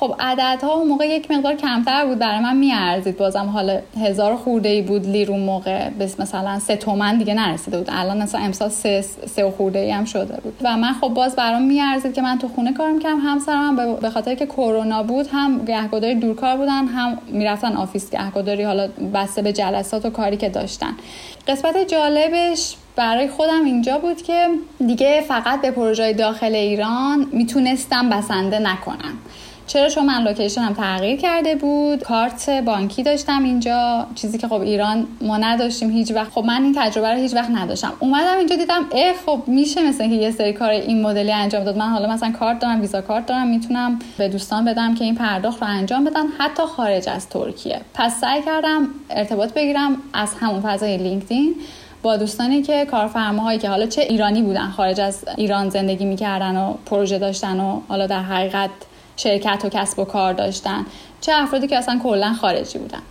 [0.00, 3.16] خب عددها اون موقع یک مقدار کمتر بود برای من میارزید.
[3.16, 5.90] بازم حالا هزار خورده ای بود لیر اون موقع.
[5.90, 7.88] بس مثلا سه تومن دیگه نرسیده بود.
[7.92, 10.54] الان مثلا امسال سه, سه خورده ای هم شده بود.
[10.62, 14.34] و من خب باز برام میارزید که من تو خونه کار می‌کردم همسرم به خاطر
[14.34, 20.06] که کرونا بود هم گهگداری دورکار بودن هم می‌رفتن office گهگداری حالا بسته به جلسات
[20.06, 20.92] و کاری که داشتن.
[21.48, 24.48] قسمت جالبش برای خودم اینجا بود که
[24.86, 29.18] دیگه فقط به پروژه داخل ایران می‌تونستم بسنده نکنم.
[29.72, 32.02] چرا؟ چون من location م تغییر کرده بود.
[32.02, 34.06] کارت بانکی داشتم اینجا.
[34.14, 36.30] چیزی که خب ایران ما نداشتیم هیچ وقت.
[36.30, 37.92] خب من این تجربه رو هیچ وقت نداشتم.
[38.00, 41.78] اومدم اینجا دیدم اه خب میشه مثلا که یه سری کار این مدلی انجام داد.
[41.78, 45.62] من حالا مثلا کارت دارم Visa card دارم می‌تونم به دوستان بدم که این پرداخت
[45.62, 46.24] رو انجام بدن.
[46.38, 47.80] حتی خارج از ترکیه.
[47.94, 51.54] پس سعی کردم ارتباط بگیرم از همون فضای LinkedIn
[52.02, 56.74] با دوستانی که کارفرماهایی که حالا چه ایرانی بودن خارج از ایران زندگی می‌کردن و
[56.86, 58.70] پروژه داشتن و حالا در حقیقت
[59.22, 60.86] شرکت و کسب و کار داشتن.
[61.20, 63.02] چه افرادی که اصلا کلا خارجی بودن.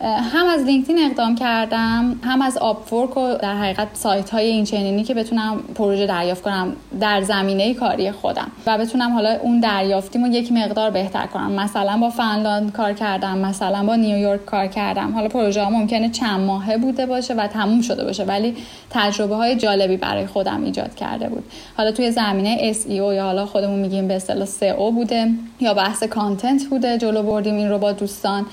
[0.00, 5.04] هم از لینکدین اقدام کردم هم از آپورک و در حقیقت سایت های این چنینی
[5.04, 10.52] که بتونم پروژه دریافت کنم در زمینه کاری خودم و بتونم حالا اون دریافتیمو یک
[10.52, 11.52] مقدار بهتر کنم.
[11.52, 15.12] مثلا با فنلاند کار کردم مثلا با نیویورک کار کردم.
[15.12, 18.56] حالا پروژه ها ممکنه چند ماهه بوده باشه و تموم شده باشه ولی
[18.90, 21.44] تجربه های جالبی برای خودم ایجاد کرده بود.
[21.76, 25.28] حالا توی زمینه SEO یا حالا خودمون میگیم به اصطلاح SEO بوده
[25.60, 28.46] یا بحث کانتنت بوده جلو بردیم این رو با دوستان.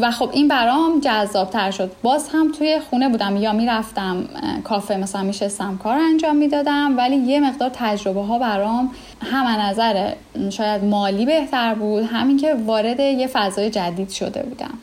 [0.00, 1.90] و خب این برام جذاب تر شد.
[2.02, 4.28] باز هم توی خونه بودم یا می‌رفتم
[4.64, 8.90] کافه مثلا میشستم کار انجام می‌دادم ولی یه مقدار تجربه ها برام
[9.22, 10.12] هم نظر
[10.50, 14.78] شاید مالی بهتر بود همین که وارد یه فضای جدید شده بودم.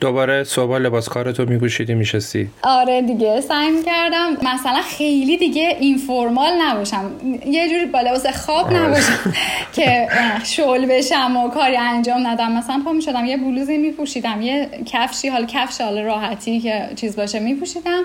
[0.00, 7.10] دوباره صبح لباس کارتو میپوشیدی میشستی؟ آره دیگه سعی کردم مثلا خیلی دیگه اینفورمال نباشم.
[7.46, 8.76] یه جوری با لباس خواب آره.
[8.76, 9.32] نباشم
[9.72, 10.08] که
[10.44, 12.52] شل بشم و کاری انجام ندم.
[12.52, 17.38] مثلا پا می‌شدم یه بلوزی میپوشیدم یه کفشی حال کفش حال راحتی که چیز باشه
[17.38, 18.02] میپوشیدم.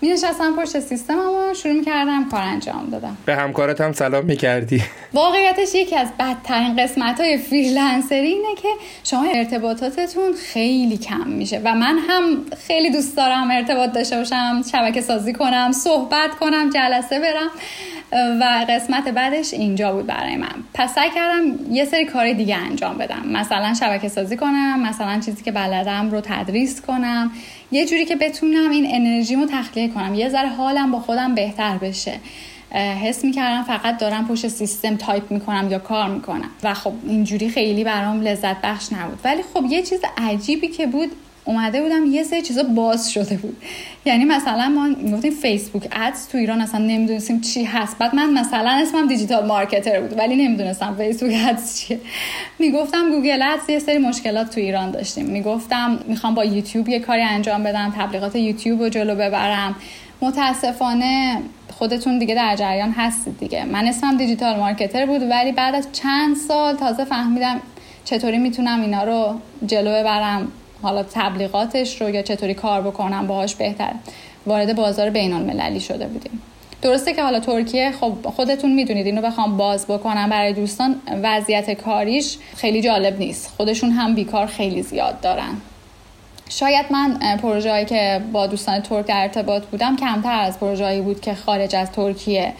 [0.00, 3.16] می نشستم پشت سیستم و شروع می‌کردم کار انجام دادم.
[3.26, 4.82] به همکارت هم سلام می‌کردی.
[5.12, 8.68] واقعیتش یکی از بدترین قسمت های فریلنسری اینه که
[9.04, 15.00] شما ارتباطاتتون خیلی کم میشه و من هم خیلی دوست دارم ارتباط داشته باشم شبکه
[15.00, 17.50] سازی کنم صحبت کنم جلسه برم.
[18.14, 20.54] و قسمت بعدش اینجا بود برای من.
[20.74, 23.22] پس سعی کردم یه سری کار دیگه انجام بدم.
[23.26, 27.30] مثلا شبکه سازی کنم مثلا چیزی که بلدم رو تدریس کنم.
[27.70, 30.14] یه جوری که بتونم این انرژیمو تخلیه کنم.
[30.14, 32.14] یه ذره حالم با خودم بهتر بشه.
[33.02, 36.50] حس می‌کردم فقط دارم پشت سیستم تایپ می‌کنم یا کار می‌کنم.
[36.62, 39.18] و خب اینجوری خیلی برام لذت بخش نبود.
[39.24, 41.10] ولی خب یه چیز عجیبی که بود
[41.44, 43.56] اومده بودم یه سری چیزا باز شده بود.
[44.04, 47.98] یعنی مثلا ما گفتیم Facebook Ads تو ایران اصلا نمی‌دونستیم چی هست.
[47.98, 52.00] بعد من مثلا اسمم digital marketer بود ولی نمی‌دونستم Facebook Ads چیه.
[52.58, 55.26] می‌گفتم Google Ads یه سری مشکلات تو ایران داشتیم.
[55.26, 59.76] می‌گفتم می‌خوام با یوتیوب یه کاری انجام بدم تبلیغات یوتیوب رو جلو ببرم.
[60.20, 61.38] متاسفانه
[61.78, 63.64] خودتون دیگه در جریان هستید دیگه.
[63.64, 67.60] من اسمم digital marketer بود ولی بعد از چند سال تازه فهمیدم
[68.04, 70.52] چطوری می‌تونم اینا رو جلو ببرم.
[70.84, 73.92] حالا تبلیغاتش رو یا چطوری کار بکنم باهاش بهتر.
[74.46, 76.42] وارد بازار بین المللی شده بودیم.
[76.82, 82.38] درسته که حالا ترکیه خب خودتون می‌دونید اینو بخوام باز بکنم برای دوستان وضعیت کاریش
[82.56, 83.52] خیلی جالب نیست.
[83.56, 85.56] خودشون هم بیکار خیلی زیاد دارن.
[86.48, 91.20] شاید من پروژه هایی که با دوستان ترک در ارتباط بودم کمتر از پروژه بود
[91.20, 92.52] که خارج از ترکیه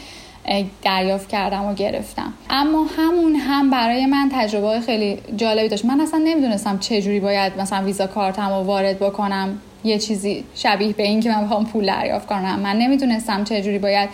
[0.83, 2.33] دریافت کردم و گرفتم.
[2.51, 5.85] اما همون هم برای من تجربه خیلی جالبی داشت.
[5.85, 9.59] من اصلا نمی‌دونستم چه جوری باید مثلا ویزا کارتم رو وارد بکنم.
[9.85, 12.59] یه چیزی شبیه به این که من بخوام پول دریافت کنم.
[12.59, 14.09] من نمی‌دونستم چه جوری باید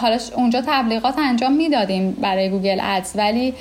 [0.00, 3.54] حالا اونجا تبلیغات انجام می‌دادیم برای Google Ads ولی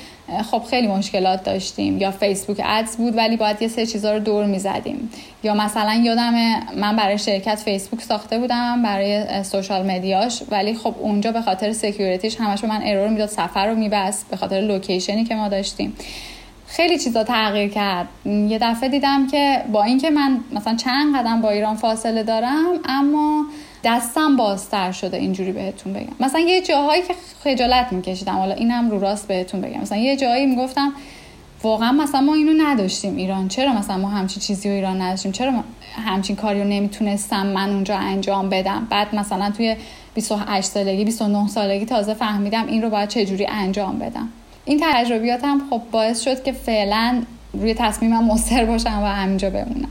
[0.51, 1.97] خب خیلی مشکلات داشتیم.
[1.97, 5.09] یا Facebook Ads بود ولی باید یه سری چیزا رو دور می‌زدیم.
[5.43, 6.33] یا مثلا یادم
[6.77, 11.71] من برای شرکت فیسبوک ساخته بودم برای social media ش ولی خب اونجا به خاطر
[11.71, 15.35] security ش همش به من error می‌داد صفحه رو میبست به خاطر location ی که
[15.35, 15.93] ما داشتیم.
[16.67, 18.07] خیلی چیزا تغییر کرد.
[18.25, 23.45] یه دفعه دیدم که با اینکه من مثلا چند قدم با ایران فاصله دارم اما
[23.83, 26.13] دستم بازتر شده اینجوری بهتون بگم.
[26.19, 29.81] مثلا یه جاهایی که خجالت میکشیدم حالا اینم رو راست بهتون بگم.
[29.81, 30.93] مثلا یه جایی می‌گفتم
[31.63, 33.47] واقعا مثلا ما اینو نداشتیم ایران.
[33.47, 35.53] چرا مثلا ما همچین چیزی رو ایران نداشتیم؟ چرا
[36.05, 39.75] همچین کاری رو نمی‌تونستم من اونجا انجام بدم؟ بعد مثلا توی
[40.13, 44.29] 28 سالگی 29 سالگی تازه فهمیدم این رو باید چجوری انجام بدم.
[44.65, 49.89] این تجربیاتم خب باعث شد که فعلا روی تصمیمم مصر باشم و همینجا بمونم.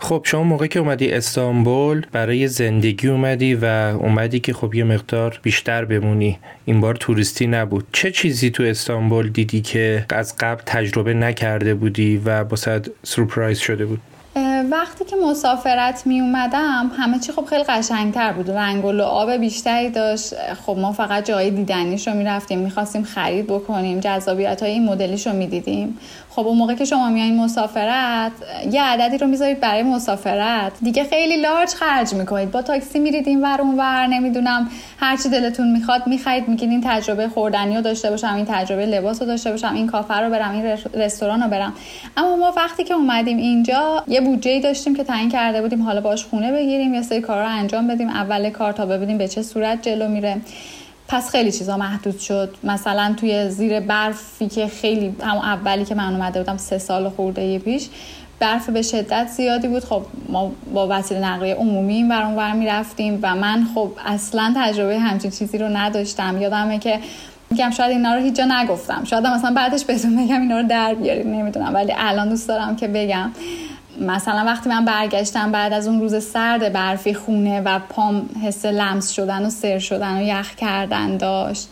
[0.00, 5.40] خب شما موقع که اومدی استانبول برای زندگی اومدی و اومدی که خب یه مقدار
[5.42, 6.38] بیشتر بمونی.
[6.64, 7.86] این بار توریستی نبود.
[7.92, 13.86] چه چیزی تو استانبول دیدی که از قبل تجربه نکرده بودی و باید سورپرایز شده
[13.86, 14.00] بود؟
[14.62, 18.50] وقتی که مسافرت می اومدم همه چی خب خیلی قشنگتر بود.
[18.50, 20.34] رنگ و آب بیشتری داشت.
[20.66, 25.32] خب ما فقط جای دیدنیش رو می‌رفتیم می‌خواستیم خرید بکنیم جذابیت های این مدلیش رو
[25.32, 25.98] می‌دیدیم.
[26.30, 28.32] خب اون موقع که شما میایین مسافرت
[28.70, 30.72] یه عددی رو می‌ذارید برای مسافرت.
[30.82, 32.50] دیگه خیلی لارج خرج می‌کنید.
[32.50, 37.28] با تاکسی میرید این ور اون ور نمی‌دونم هرچی دلتون می‌خواد می‌خرید میگین این تجربه
[37.28, 40.78] خوردنی رو داشته باشم این تجربه لباس رو داشته باشم این کافه رو برم این
[40.94, 41.72] رستوران رو برم.
[42.16, 44.20] اما ما وقتی که اومدیم اینجا یه
[44.50, 47.88] بودجه داشتیم که تعیین کرده بودیم حالا باش خونه بگیریم یه سری کارا رو انجام
[47.88, 48.08] بدیم.
[48.08, 50.40] اول کار تا ببینیم به چه صورت جلو میره.
[51.08, 52.54] پس خیلی چیزا محدود شد.
[52.64, 57.58] مثلا توی زیر برفی که خیلی همون اولی که من اومده بودم سه سال خورده
[57.58, 57.88] پیش
[58.40, 59.84] برف به شدت زیادی بود.
[59.84, 64.98] خب ما با وسیله نقلیه عمومی این ور اونور می‌رفتیم و من خب اصلا تجربه
[64.98, 66.40] همچین چیزی رو نداشتم.
[66.40, 66.98] یادمه که
[67.50, 69.04] میگم شاید اینا رو هیچ جا نگفتم.
[69.04, 71.26] شاید مثلا بعدش بهتون بگم اینا رو در بیارید.
[71.26, 71.74] نمی‌دونم.
[71.74, 73.30] ولی الان دوست دارم که بگم.
[74.00, 79.10] مثلا وقتی من برگشتم بعد از اون روز سرد برفی خونه و پام حس لمس
[79.10, 81.68] شدن و سر شدن و یخ کردن داشت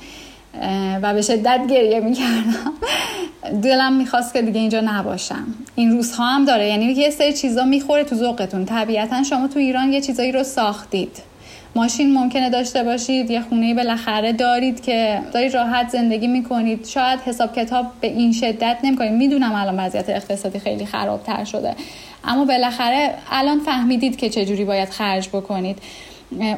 [1.02, 2.72] و به شدت گریه می‌کردم.
[3.62, 5.46] دلم می‌خواست که دیگه اینجا نباشم.
[5.74, 6.68] این روزها هم داره.
[6.68, 8.64] یعنی یه سری چیزا می‌خوره تو ذوقتون.
[8.64, 11.22] طبیعتا شما تو ایران یه چیزایی رو ساختید.
[11.74, 16.86] ماشین ممکنه داشته باشید یه خونه بالاخره دارید که دارید راحت زندگی می‌کنید.
[16.86, 19.12] شاید حساب کتاب به این شدت نمی‌کنید.
[19.12, 21.74] می‌دونم الان وضعیت اقتصادی خیلی خرابتر شده.
[22.24, 25.78] اما بالاخره الان فهمیدید که چجوری باید خرج بکنید.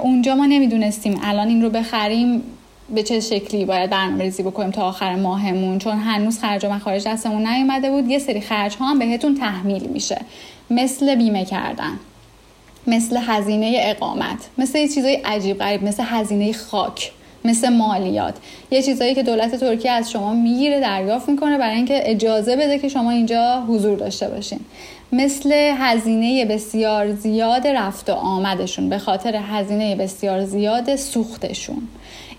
[0.00, 2.42] اونجا ما نمی‌دونستیم الان این رو بخریم
[2.94, 5.78] به چه شکلی باید برنامه ریزی بکنیم تا آخر ماهمون.
[5.78, 8.08] چون هنوز خرج و مخارج دستمون نیومده بود.
[8.08, 10.20] یه سری خرج ها هم بهتون تحمیل میشه.
[10.70, 11.98] مثل بیمه کردن
[12.86, 17.12] مثل هزینه اقامت مثل یه چیزای عجیب غریب مثل هزینه خاک
[17.44, 18.34] مثل مالیات.
[18.70, 22.88] یه چیزایی که دولت ترکیه از شما می‌گیره دریافت می‌کنه برای اینکه اجازه بده که
[22.88, 24.60] شما اینجا حضور داشته باشین.
[25.12, 31.88] مثل هزینه بسیار زیاد رفت و آمدشون به خاطر هزینه بسیار زیاد سوختشون.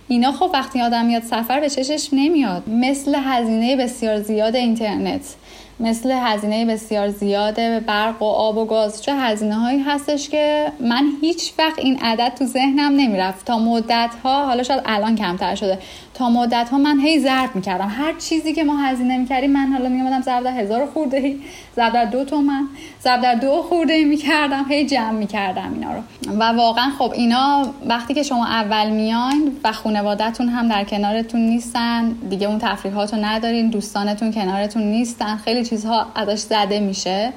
[0.07, 2.69] اینا خب وقتی آدم میاد سفر به چشش نمیاد.
[2.69, 5.35] مثل هزینه بسیار زیاد اینترنت
[5.79, 11.03] مثل هزینه بسیار زیاد برق و آب و گاز چه هزینه هایی هستش که من
[11.21, 13.45] هیچ وقت این عدد تو ذهنم نمی‌رفت.
[13.45, 15.79] تا مدت ها حالا شاید الان کمتر شده.
[16.13, 17.87] تا مدت ها من هی ضرب می‌کردم.
[17.87, 21.39] هر چیزی که ما هزینه می‌کردیم من حالا میامدم ضرب در هزار خورده ای
[21.75, 22.67] ضرب در دو تومن
[23.03, 26.01] ضرب در دو خورده ای می‌کردم هی جمع می‌کردم اینا رو.
[26.39, 32.09] و واقعا خب اینا وقتی که شما اول میاین و خانوادهتون هم در کنارتون نیستن
[32.11, 37.33] دیگه اون تفریحات رو ندارین دوستانتون کنارتون نیستن خیلی چیزها ازش زده میشه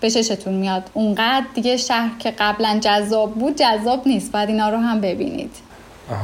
[0.00, 0.90] به چشتون میاد.
[0.94, 4.32] اونقدر دیگه شهر که قبلا جذاب بود جذاب نیست.
[4.32, 5.50] باید اینا رو هم ببینید.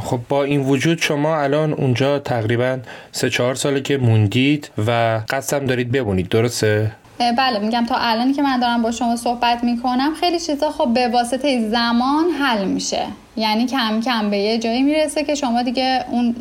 [0.05, 2.79] خب با این وجود شما الان اونجا تقریبا
[3.13, 6.93] سه چهار ساله که موندید و قصدم دارید بمونید درسته؟
[7.39, 11.09] بله میگم تا الانی که من دارم با شما صحبت می‌کنم خیلی چیزا خب به
[11.09, 16.35] واسطه زمان حل میشه یعنی کم کم به یه جایی می‌رسه که شما دیگه اون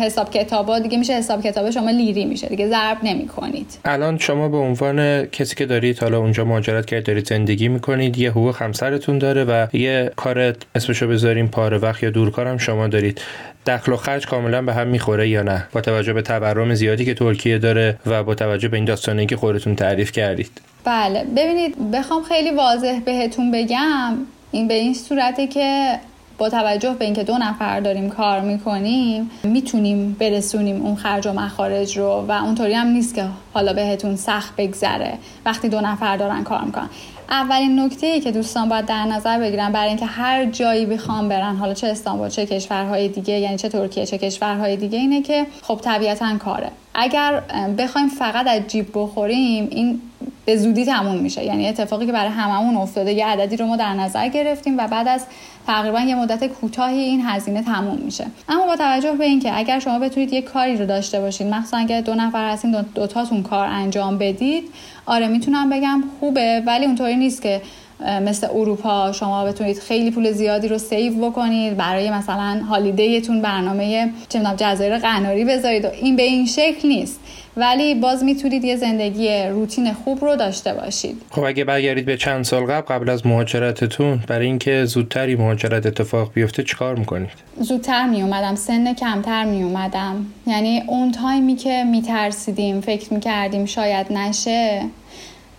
[0.00, 4.48] حساب کتابا دیگه میشه حساب کتاب شما لیری میشه دیگه ضرب نمی کنید الان شما
[4.48, 9.18] به عنوان کسی که دارید حالا اونجا مهاجرت کرد دارید زندگی می‌کنید یه حقوق همسرتون
[9.18, 13.20] داره و یه کار اسمشو بذاریم پاره وقت یا دورکار هم شما دارید.
[13.66, 17.14] دخل و خرج کاملا به هم می‌خوره یا نه؟ با توجه به تورم زیادی که
[17.14, 20.50] ترکیه داره و با توجه به این داستانی که خودتون تعریف کردید.
[20.84, 24.16] بله ببینید بخوام خیلی واضح بهتون بگم
[24.50, 25.98] این به این صورته که
[26.38, 31.98] با توجه به اینکه دو نفر داریم کار می‌کنیم می‌تونیم برسونیم اون خرج و مخارج
[31.98, 33.24] رو و اونطوری هم نیست که
[33.54, 36.88] حالا بهتون سخت بگذره وقتی دو نفر دارن کار می‌کنن.
[37.30, 41.56] اولین نکته ای که دوستان باید در نظر بگیرن برای اینکه هر جایی بخوام برن
[41.56, 45.80] حالا چه استانبول چه کشورهای دیگه یعنی چه ترکیه چه کشورهای دیگه اینه که خب
[45.82, 46.70] طبیعتا کاره.
[46.94, 47.42] اگر
[47.78, 50.00] بخوایم فقط از جیب بخوریم این
[50.44, 51.44] به زودی تموم میشه.
[51.44, 55.08] یعنی اتفاقی که برای هممون افتاده یه عددی رو ما در نظر گرفتیم و بعد
[55.08, 55.26] از
[55.66, 58.26] تقریبا یه مدت کوتاهی این هزینه تموم میشه.
[58.48, 62.00] اما با توجه به اینکه اگر شما بتونید یه کاری رو داشته باشید مخصوصا اگر
[62.00, 64.64] دو نفر هستین دوتاتون کار انجام بدید
[65.06, 67.62] آره می‌تونم بگم خوبه ولی اونطوری نیست که
[68.00, 74.40] مثل اروپا شما بتونید خیلی پول زیادی رو سیو بکنید برای مثلا هالیدیتون برنامه چه
[74.56, 77.20] جزایر قناری بذارید و این به این شکل نیست.
[77.58, 81.22] ولی باز می‌تونید یه زندگی روتین خوب رو داشته باشید.
[81.30, 86.32] خب اگه برگردید به چند سال قبل قبل از مهاجرتتون برای اینکه زودتری مهاجرت اتفاق
[86.32, 92.80] بیفته چیکار می‌کنید؟ زودتر می اومدم سن کمتر می اومدم یعنی اون تایمی که میترسیدیم
[92.80, 94.82] فکر می‌کردیم شاید نشه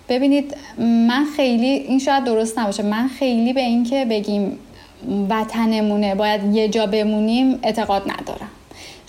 [0.10, 4.60] ببینید من خیلی این شاید درست نباشه من خیلی به اینکه بگیم
[5.30, 8.50] وطنمونه باید یه جا بمونیم اعتقاد ندارم.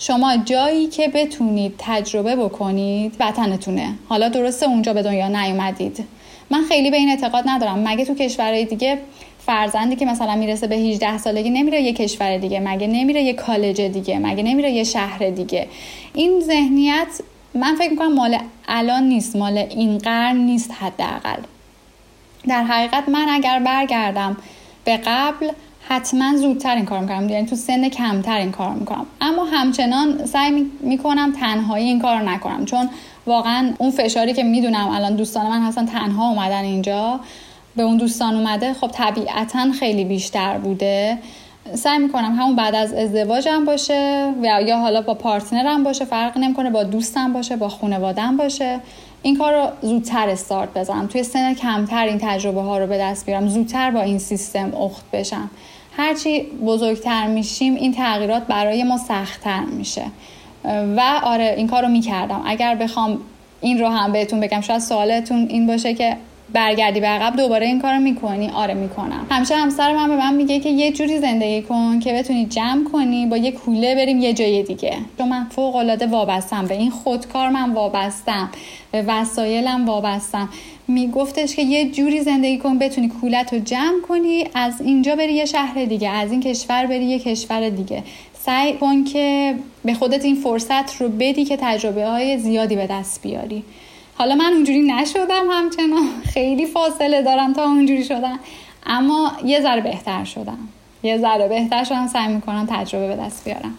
[0.03, 3.93] شما جایی که بتونید تجربه بکنید وطنتونه.
[4.09, 6.05] حالا درسته اونجا به دنیا نیومدید.
[6.49, 7.87] من خیلی به این اعتقاد ندارم.
[7.87, 8.99] مگه تو کشورهای دیگه
[9.45, 13.81] فرزندی که مثلا می‌رسه به 18 سالگی نمیره یه کشور دیگه مگه نمیره یه کالج
[13.81, 15.67] دیگه مگه نمیره یه شهر دیگه؟
[16.13, 17.07] این ذهنیت
[17.53, 18.37] من فکر می‌کنم مال
[18.67, 21.41] الان نیست مال این قرن نیست حداقل.
[22.47, 24.37] در حقیقت من اگر برگردم
[24.85, 25.51] به قبل
[25.91, 27.29] حتما زودتر این کار می‌کنم.
[27.29, 29.05] یعنی تو سن کمتر این کار می‌کنم.
[29.21, 32.65] اما همچنان سعی می‌کنم تنهایی این کار نکنم.
[32.65, 32.89] چون
[33.27, 37.19] واقعا اون فشاری که می‌دونم الان دوستان من هستن تنها اومدن اینجا.
[37.75, 41.17] به اون دوستان اومده خب طبیعتا خیلی بیشتر بوده.
[41.73, 46.69] سعی می‌کنم همون بعد از ازدواجم باشه و یا حالا با پارتنرم باشه فرق نمی‌کنه
[46.69, 48.79] با دوستم باشه با خانوادم باشه.
[49.21, 51.07] این کار رو زودتر استارت بزنم.
[51.07, 53.47] توی سن کمتر این تجربه ها رو به دست بیارم.
[53.47, 55.49] زودتر با این سیستم اخت بشم.
[55.97, 60.05] هرچی بزرگتر میشیم این تغییرات برای ما سختتر میشه.
[60.65, 62.43] و آره این کار رو می‌کردم.
[62.45, 63.17] اگر بخوام
[63.61, 66.17] این رو هم بهتون بگم شاید سوالتون این باشه که
[66.53, 68.49] برگردی به عقب دوباره این کارو می‌کنی.
[68.49, 69.27] آره می‌کنم.
[69.31, 73.25] همیشه همسر من به من میگه که یه جوری زندگی کن که بتونی جمع کنی
[73.25, 74.97] با یه کوله بریم یه جای دیگه.
[75.17, 78.49] چون من فوق العاده وابستم به این خودکار من وابستم
[78.91, 80.49] به وسایلم وابستم.
[80.87, 85.45] میگفتش که یه جوری زندگی کن بتونی کولت رو جمع کنی از اینجا بری یه
[85.45, 88.03] شهر دیگه از این کشور بری یه کشور دیگه.
[88.39, 93.21] سعی کن که به خودت این فرصت رو بدی که تجربه های زیادی به دست
[93.21, 93.63] بیاری.
[94.15, 96.21] حالا من اونجوری نشدم همچنان.
[96.33, 98.39] خیلی فاصله دارم تا اونجوری شدم.
[98.85, 100.57] اما یه ذره بهتر شدم.
[101.03, 103.73] یه ذره بهتر شدم سعی می‌کنم تجربه به دست بیارم.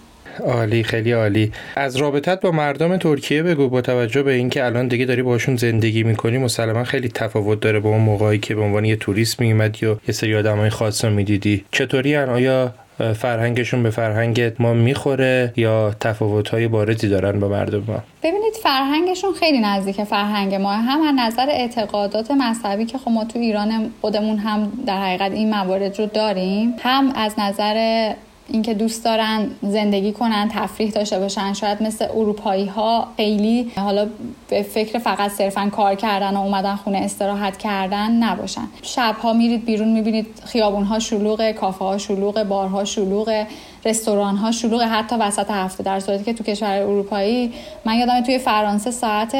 [0.45, 1.53] عالی خیلی عالی.
[1.77, 6.03] از رابطت با مردم ترکیه بگو با توجه به اینکه الان دیگه داری باشون زندگی
[6.03, 10.01] می‌کنی مسلما خیلی تفاوت داره با اون موقعی که به عنوان یه توریست میومد یا
[10.09, 11.65] یه سری آدمای خاص رو می‌دیدی.
[11.73, 18.55] چطوری؟ آیا فرهنگشون به فرهنگ ما می‌خوره یا تفاوت‌های بارزی دارن با مردم ما؟ ببینید
[18.63, 20.73] فرهنگشون خیلی نزدیک فرهنگ ما.
[20.73, 25.51] هم از نظر اعتقادات مذهبی که خب ما تو ایران خودمون هم در حقیقت این
[25.51, 28.13] موارد رو داریم هم از نظر
[28.53, 31.53] اینکه دوست دارن زندگی کنن تفریح داشته باشن.
[31.53, 34.09] شاید مثل اروپایی ها خیلی حالا
[34.49, 38.69] به فکر فقط صرفا کار کردن و اومدن خونه استراحت کردن نباشن.
[38.83, 43.45] شبها میرید بیرون می‌بینید خیابون ها شلوغ کافه ها شلوغ بارها شلوغ
[43.85, 47.53] رستوران ها شلوغ حتی وسط هفته در صورتی که تو کشور اروپایی
[47.85, 49.35] من یادم توی فرانسه ساعت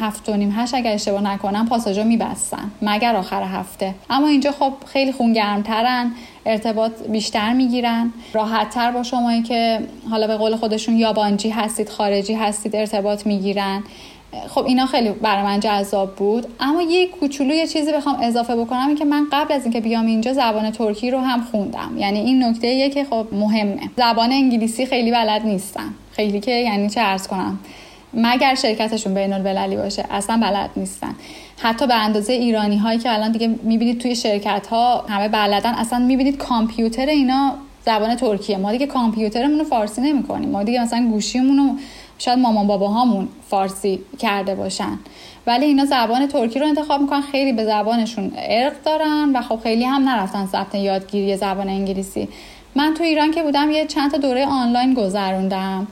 [0.00, 3.94] هفت و نیم هشت اگر اشتباه نکنم پاساژا میبستن مگر آخر هفته.
[4.10, 6.12] اما اینجا خب خیلی خونگرمترن
[6.46, 8.12] ارتباط بیشتر می‌گیرن.
[8.32, 13.82] راحت تر با شمایی که حالا به قول خودشون یابانجی هستید خارجی هستید ارتباط می‌گیرن.
[14.48, 16.46] خب اینا خیلی برای من جذاب بود.
[16.60, 20.06] اما یه کوچولو یه چیزی بخوام اضافه بکنم این که من قبل از اینکه بیام
[20.06, 21.90] اینجا زبان ترکی رو هم خوندم.
[21.98, 23.80] یعنی این نکته یه که خب مهمه.
[23.96, 25.94] زبان انگلیسی خیلی بلد نیستم.
[26.12, 27.58] خیلی که یعنی چه ارز کنم.
[28.14, 31.14] مگر شرکتشون بین المللی باشه اصلا بلد نیستن.
[31.58, 35.98] حتی به اندازه ایرانی هایی که الان دیگه می‌بینید توی شرکت ها همه بلدن اصلا
[35.98, 37.54] می‌بینید کامپیوتر اینا
[37.86, 38.56] زبان ترکیه.
[38.56, 40.48] ما دیگه کامپیوترمون رو فارسی نمی‌کنیم.
[40.48, 41.76] ما دیگه مثلا گوشیمون رو
[42.20, 44.98] شاید مامان باباهامون فارسی کرده باشن.
[45.46, 49.84] ولی اینا زبان ترکی رو انتخاب می‌کنن خیلی به زبانشون ارق دارن و خب خیلی
[49.84, 52.28] هم نرفتن ثبت یادگیری زبان انگلیسی.
[52.74, 55.86] من تو ایران که بودم یه چند تا دوره آنلاین گذروندم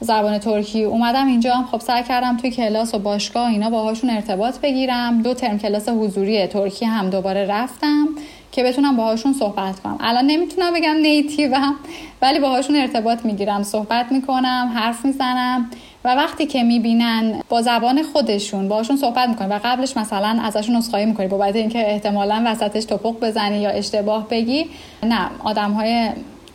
[0.00, 0.84] زبان ترکی.
[0.84, 5.22] اومدم اینجا هم خب سعی کردم توی کلاس و باشگاه اینا باهاشون ارتباط بگیرم.
[5.22, 8.08] دو ترم کلاس حضوری ترکی هم دوباره رفتم.
[8.52, 9.96] که بتونم باهاشون صحبت کنم.
[10.00, 11.74] الان نمی‌تونم بگم نیتیوم
[12.22, 13.62] ولی باهاشون ارتباط می‌گیرم.
[13.62, 15.70] صحبت می‌کنم حرف می‌زنم
[16.04, 21.06] و وقتی که می‌بینن با زبان خودشون باهاشون صحبت می‌کنی و قبلش مثلا ازشون نسخایی
[21.06, 24.66] می‌کنی بعد اینکه احتمالا وسطش توپق بزنی یا اشتباه بگی
[25.02, 26.10] نه آدم های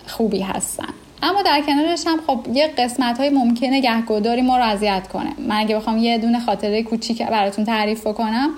[0.07, 0.93] خوبی هستن.
[1.23, 5.29] اما در کنارش هم خب یه قسمت های ممکنه گهگداری ما رو اذیت کنه.
[5.47, 8.49] من اگه بخوام یه دونه خاطره کوچیک براتون تعریف بکنم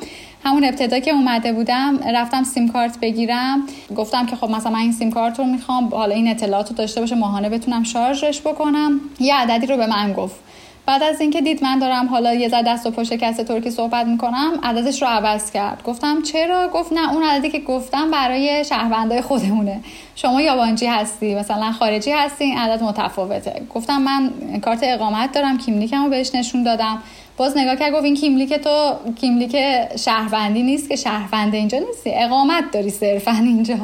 [0.43, 3.63] همون ابتدا که اومده بودم رفتم سیم کارت بگیرم.
[3.95, 7.02] گفتم که خب مثلا من این سیم کارت رو می‌خوام حالا این اطلاعات رو داشته
[7.02, 8.99] باشه ماهانه بتونم شارژش بکنم.
[9.19, 10.36] یه عددی رو به من گفت.
[10.86, 14.06] بعد از اینکه دید من دارم حالا یه ذره دست و پشت کس ترکی صحبت
[14.06, 15.84] می‌کنم عددش رو عوض کرد.
[15.84, 19.80] گفتم چرا؟ گفت نه اون عددی که گفتم برای شهروندای خودمونه.
[20.15, 23.62] شما یابانجی هستی مثلا خارجی هستی عدد متفاوته.
[23.75, 27.04] گفتم من کارت اقامت دارم کیملیکم رو بهش نشون دادم.
[27.39, 29.56] باز نگاه کرد گفت این کیملیک تو کیملیک
[29.95, 32.12] شهروندی نیست که شهرونده اینجا نیستی.
[32.13, 33.78] اقامت داری صرفا اینجا.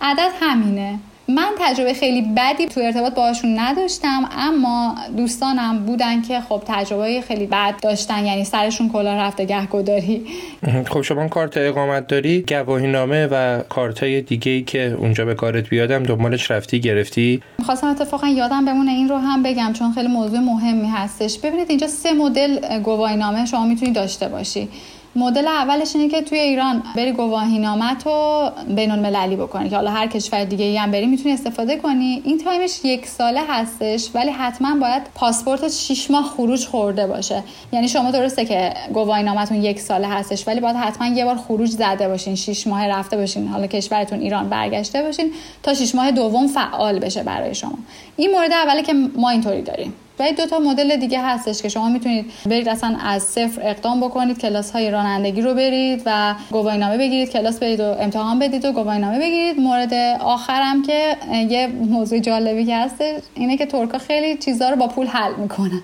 [0.00, 0.98] عدد همینه.
[1.28, 7.46] من تجربه خیلی بدی تو ارتباط باهاشون نداشتم اما دوستانم بودن که خب تجربه خیلی
[7.46, 10.26] بد داشتن یعنی سرشون کلا رفته گهگداری
[10.90, 15.34] خب شما کارت اقامت داری گواهی نامه و کارت های دیگه ای که اونجا به
[15.34, 20.08] کارت بیادم دنبالش رفتی گرفتی؟ خواستم اتفاقا یادم بمونه این رو هم بگم چون خیلی
[20.08, 21.38] موضوع مهمی هستش.
[21.38, 24.68] ببینید اینجا سه مدل گواهی نامه شما می‌تونی داشته باشی.
[25.16, 29.90] مدل اولش اینه که توی ایران بری گواهی نامت رو بین المللی بکنی که حالا
[29.90, 32.22] هر کشور دیگه ای هم بری می‌تونی استفاده کنی.
[32.24, 37.42] این time ش یک ساله هستش ولی حتما باید پاسپورت 6 ماه خروج خورده باشه.
[37.72, 41.70] یعنی شما درسته که گواهی نامتون یک ساله هستش ولی باید حتما یه بار خروج
[41.70, 46.46] زده باشین 6 ماه رفته باشین حالا کشورتون ایران برگشته باشین تا 6 ماه دوم
[46.46, 47.78] فعال بشه برای شما.
[48.16, 49.94] این مورد اوله که ما اینطوری داریم.
[50.18, 54.38] ولی دو تا مدل دیگه هستش که شما می‌تونید برید اصلا از صفر اقدام بکنید
[54.38, 57.30] کلاس های رانندگی رو برید و گواهینامه بگیرید.
[57.30, 59.60] کلاس برید و امتحان بدید و گواهینامه بگیرید.
[59.60, 61.16] مورد آخرم که
[61.50, 65.82] یه موضوع جالبی که اینه که ترکا خیلی چیزا رو با پول حل می‌کنن.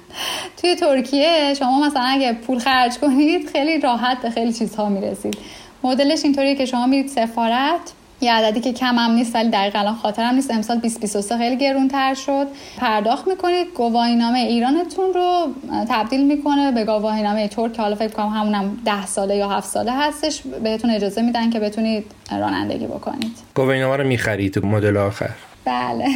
[0.57, 5.39] توی ترکیه شما مثلا اگه پول خرج کنید خیلی راحت به خیلی چیزها می‌رسید.
[5.83, 7.81] مدلش اینطوریه که شما میرید سفارت
[8.21, 10.51] یه عددی که کم هم نیست ولی دقیقا الان خاطرم نیست.
[10.51, 12.47] امسال 2023 خیلی گرونتر شد.
[12.79, 13.67] پرداخت می‌کنید.
[13.75, 15.47] گواهینامه ایرانتون رو
[15.89, 19.93] تبدیل می‌کنه به گواهینامه ترک که حالا فکر کنم همونم 10 ساله یا 7 ساله
[19.93, 20.43] هستش.
[20.63, 23.37] بهتون اجازه میدن که بتونید رانندگی بکنید.
[23.55, 25.31] گواهینامه رو می‌خرید مدل آخر؟
[25.65, 26.07] بله.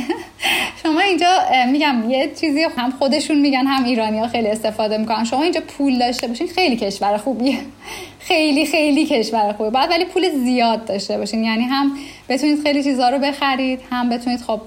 [0.83, 1.27] شما اینجا
[1.73, 5.25] میگم یه چیزی هم خودشون میگن هم ایرانی ها خیلی استفاده می‌کنن.
[5.25, 7.59] شما اینجا پول داشته باشین خیلی کشور خوبیه.
[8.25, 9.71] خیلی خیلی کشور خوبه.
[9.71, 11.45] باید ولی پول زیاد داشته باشین.
[11.45, 11.93] یعنی هم
[12.29, 14.61] بتونید خیلی چیزها رو بخرید هم بتونید خب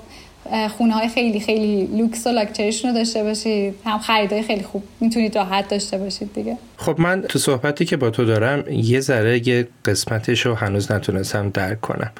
[0.78, 3.76] خونه های خیلی خیلی لوکس و لاکچریشون رو داشته باشید.
[3.86, 6.58] هم خریدای خیلی خوب می‌تونید راحت داشته باشید دیگه.
[6.78, 11.49] خب من تو صحبتی که با تو دارم یه ذره یه قسمتش رو هنوز نتونستم
[11.49, 12.12] درک کنم.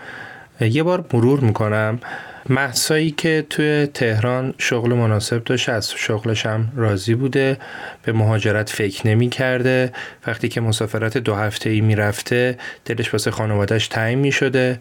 [0.62, 2.00] یه بار مرور می‌کنم.
[2.50, 7.58] محسایی که توی تهران شغل مناسب داشته از شغلش هم راضی بوده
[8.04, 9.92] به مهاجرت فکر نمی کرده
[10.28, 14.80] وقتی که مسافرت دو هفته ای می رفته دلش واسه خانوادهش تنگ می شده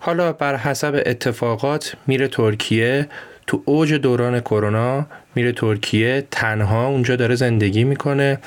[0.00, 3.08] حالا بر حسب اتفاقات میره ترکیه.
[3.46, 6.26] تو اوج دوران کرونا میره ترکیه.
[6.30, 8.38] تنها اونجا داره زندگی می‌کنه.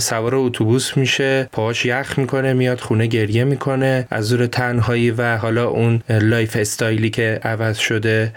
[0.00, 5.68] سوار اتوبوس میشه پاهاش یخ می‌کنه میاد خونه گریه می‌کنه از زور تنهایی و حالا
[5.68, 8.32] اون lifestyle ی که عوض شده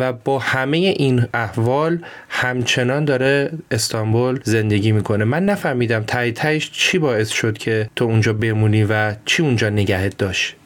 [0.00, 1.98] و با همه این احوال
[2.28, 5.24] همچنان داره استانبول زندگی می‌کنه.
[5.24, 10.18] من نفهمیدم تای تایش چی باعث شد که تو اونجا بمونی و چی اونجا نگهت
[10.18, 10.56] داشت؟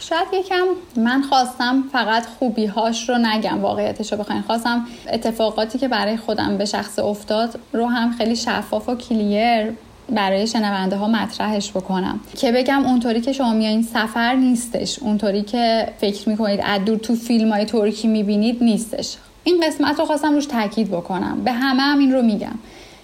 [0.00, 0.64] شاید یکم
[0.96, 4.42] من خواستم فقط خوبی هاش رو نگم واقعیتش رو بخواین.
[4.42, 9.72] خواستم اتفاقاتی که برای خودم به شخص افتاد رو هم خیلی شفاف و کلیر
[10.10, 12.20] برای شنونده ها مطرحش بکنم.
[12.36, 14.98] که بگم اونطوری که شما میایین سفر نیستش.
[14.98, 19.16] اونطوری که فکر می‌کنید از دور تو فیلم های ترکی می‌بینید نیستش.
[19.44, 21.40] این قسمت رو خواستم روش تاکید بکنم.
[21.44, 22.58] به همه هم این رو میگم.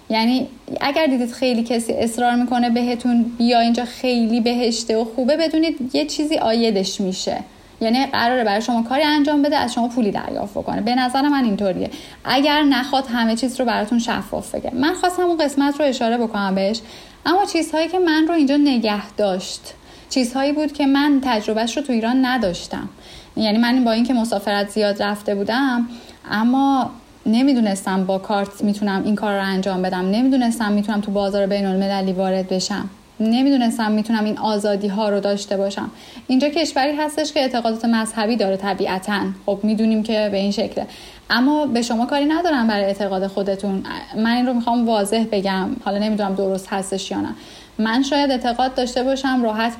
[0.09, 0.47] یعنی
[0.81, 6.05] اگر دیدید خیلی کسی اصرار می‌کنه بهتون بیا اینجا خیلی بهشته و خوبه بدونید یه
[6.05, 7.37] چیزی آیدش میشه.
[7.81, 10.81] یعنی قراره برای شما کاری انجام بده از شما پولی دریافت بکنه.
[10.81, 11.89] به نظر من اینطوریه.
[12.23, 14.71] اگر نخواد همه چیز رو براتون شفاف بگه.
[14.73, 16.81] من خواستم اون قسمت رو اشاره بکنم بهش.
[17.25, 19.73] اما چیزهایی که من رو اینجا نگه داشت
[20.09, 22.89] چیزهایی بود که من تجربهش رو تو ایران نداشتم.
[23.37, 25.87] یعنی من با اینکه مسافرت زیاد رفته بودم
[26.31, 26.91] اما
[27.25, 30.11] نمی‌دونستم با کارت می‌تونم این کار رو انجام بدم.
[30.11, 32.89] نمی‌دونستم می‌تونم تو بازار بین المللی وارد بشم.
[33.19, 35.91] نمی‌دونستم می‌تونم این آزادی ها رو داشته باشم.
[36.27, 39.19] اینجا کشوری هستش که اعتقادات مذهبی داره طبیعتا.
[39.45, 40.87] خب می‌دونیم که به این شکله.
[41.29, 43.83] اما به شما کاری ندارم برای اعتقاد خودتون.
[44.17, 45.69] من این رو می‌خوام واضح بگم.
[45.85, 47.29] حالا نمی‌دونم درست هستش یا نه.
[47.77, 49.73] من شاید اعتقاد داشته باشم راحت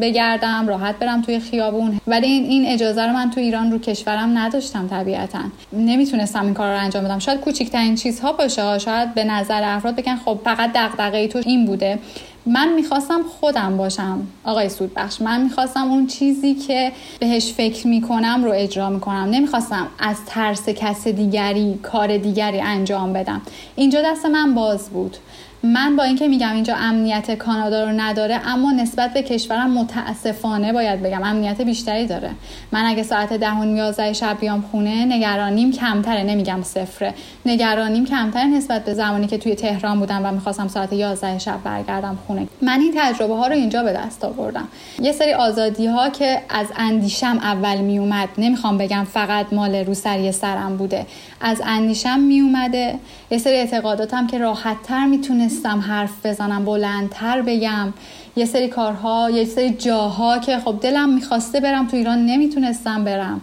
[0.00, 2.00] بگردم راحت برم توی خیابون.
[2.06, 5.38] ولی این این اجازه رو من تو ایران رو کشورم نداشتم طبیعتا.
[5.72, 7.18] نمی‌تونستم این کار رو انجام بدم.
[7.18, 8.78] شاید کوچکترین چیزها باشه.
[8.78, 11.98] شاید به نظر افراد بگن خب فقط دغدغه تو این بوده.
[12.46, 14.26] من می‌خواستم خودم باشم.
[14.44, 19.28] آقای سودبخش من می‌خواستم اون چیزی که بهش فکر می‌کنم رو اجرا می‌کنم.
[19.30, 23.42] نمی‌خواستم از ترس کس دیگری کار دیگری انجام بدم.
[23.76, 25.16] اینجا دست من باز بود.
[25.62, 31.02] من با اینکه میگم اینجا امنیت کانادا رو نداره اما نسبت به کشورم متاسفانه باید
[31.02, 32.30] بگم امنیت بیشتری داره.
[32.72, 37.14] من اگه ساعت ده و یازده شب بیام خونه نگرانیم کمتره نمیگم صفره.
[37.46, 42.18] نگرانیم کمتره نسبت به زمانی که توی تهران بودم و می‌خواستم ساعت 11 شب برگردم
[42.26, 42.48] خونه.
[42.62, 44.68] من این تجربه ها رو اینجا به دست آوردم.
[45.02, 50.76] یه سری آزادی ها که از اندیشم اول میومد نمی‌خوام بگم فقط مال روسری سرم
[50.76, 51.06] بوده
[51.40, 52.94] از اندیشم میومده
[53.30, 57.92] یه سری اعتقاداتم که راحتتر می‌تونه می‌تونستم حرف بزنم بلندتر بگم.
[58.36, 63.40] یه سری کارها یه سری جاها که خب دلم می‌خواسته برم تو ایران نمی‌تونستم برم.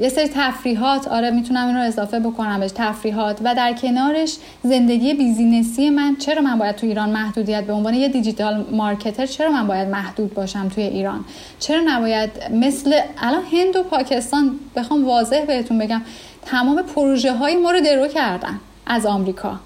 [0.00, 3.38] یه سری تفریحات آره می‌تونم این رو اضافه بکنم بهش تفریحات.
[3.44, 7.94] و در کنارش زندگی business ی من چرا من باید تو ایران محدودیت به عنوان
[7.94, 11.24] یه digital marketer چرا من باید محدود باشم توی ایران؟
[11.58, 16.02] چرا نباید مثل الان هند و پاکستان بخوام واضح بهتون بگم
[16.46, 19.60] تمام پروژه های ما رو درو کردن از آمریکا.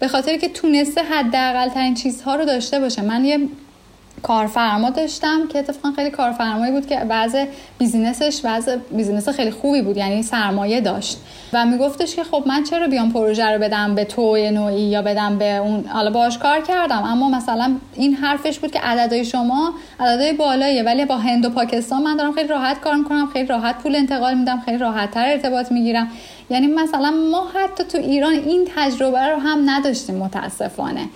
[0.00, 3.02] به خاطر که تونسته حداقل ترین چیزها رو داشته باشه.
[3.02, 3.38] من یه
[4.22, 7.36] کارفرما داشتم که اتفاقا خیلی کارفرمایی بود که base
[7.78, 11.18] business ش base business خیلی خوبی بود یعنی سرمایه داشت.
[11.52, 15.38] و میگفتش که خب من چرا بیام پروژه رو بدم به تو نوعی یا بدم
[15.38, 20.32] به اون؟ حالا باش کار کردم اما مثلا این حرفش بود که عددهای شما عددهای
[20.32, 23.96] بالاییه ولی با هند و پاکستان من دارم خیلی راحت کار می‌کنم خیلی راحت پول
[23.96, 26.08] انتقال میدم خیلی راحت تر ارتباط می‌گیرم.
[26.50, 31.08] یعنی مثلا ما حتی تو ایران این تجربه رو هم نداشتیم متاسفانه.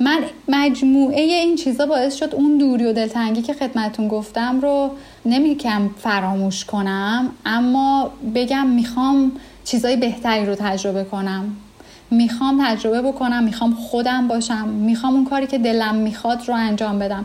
[0.00, 0.18] من
[0.48, 4.90] مجموعه این چیزا باعث شد اون دوری و دلتنگی که خدمتون گفتم رو
[5.26, 9.32] نمیکم فراموش کنم اما بگم می‌خوام
[9.64, 11.56] چیزای بهتری رو تجربه کنم.
[12.10, 17.24] می‌خوام تجربه بکنم می‌خوام خودم باشم می‌خوام اون کاری که دلم می‌خواد رو انجام بدم.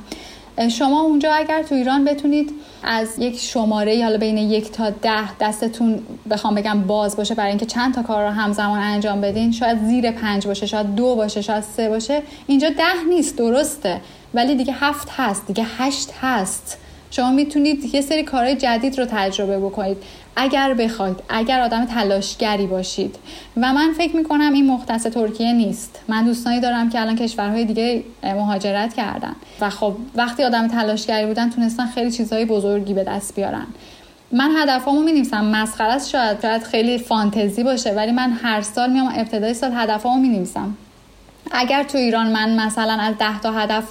[0.70, 2.52] شما اونجا اگر تو ایران بتونید
[2.84, 6.00] از یک شماره حالا بین یک تا ده دستتون
[6.30, 10.12] بخوام بگم باز باشه برای اینکه چند تا کار رو همزمان انجام بدین شاید زیر
[10.12, 12.22] پنج باشه شاید دو باشه شاید سه باشه.
[12.48, 14.02] اینجا ده نیست درسته.
[14.34, 16.78] ولی دیگه هفت هست دیگه هشت هست.
[17.12, 19.98] شما می‌تونید یه سری کارهای جدید رو تجربه بکنید.
[20.36, 23.16] اگر بخواید اگر آدم تلاشگری باشید.
[23.58, 26.00] و من فکر می‌کنم این مختص ترکیه نیست.
[26.08, 29.36] من دوستانی دارم که الان کشورهای دیگه مهاجرت کردن.
[29.62, 33.68] و خب وقتی آدم تلاشگری بودن تونستن خیلی چیزهای بزرگی به دست بیارن.
[34.32, 39.14] من هدفامو می نویسم مسخره شاید شاید خیلی فانتزی باشه ولی من هر سال میام
[39.16, 40.78] ابتدای سال هدفامو می نویسم
[41.52, 43.84] اگر تو ایران من مثلا از ده تا هدف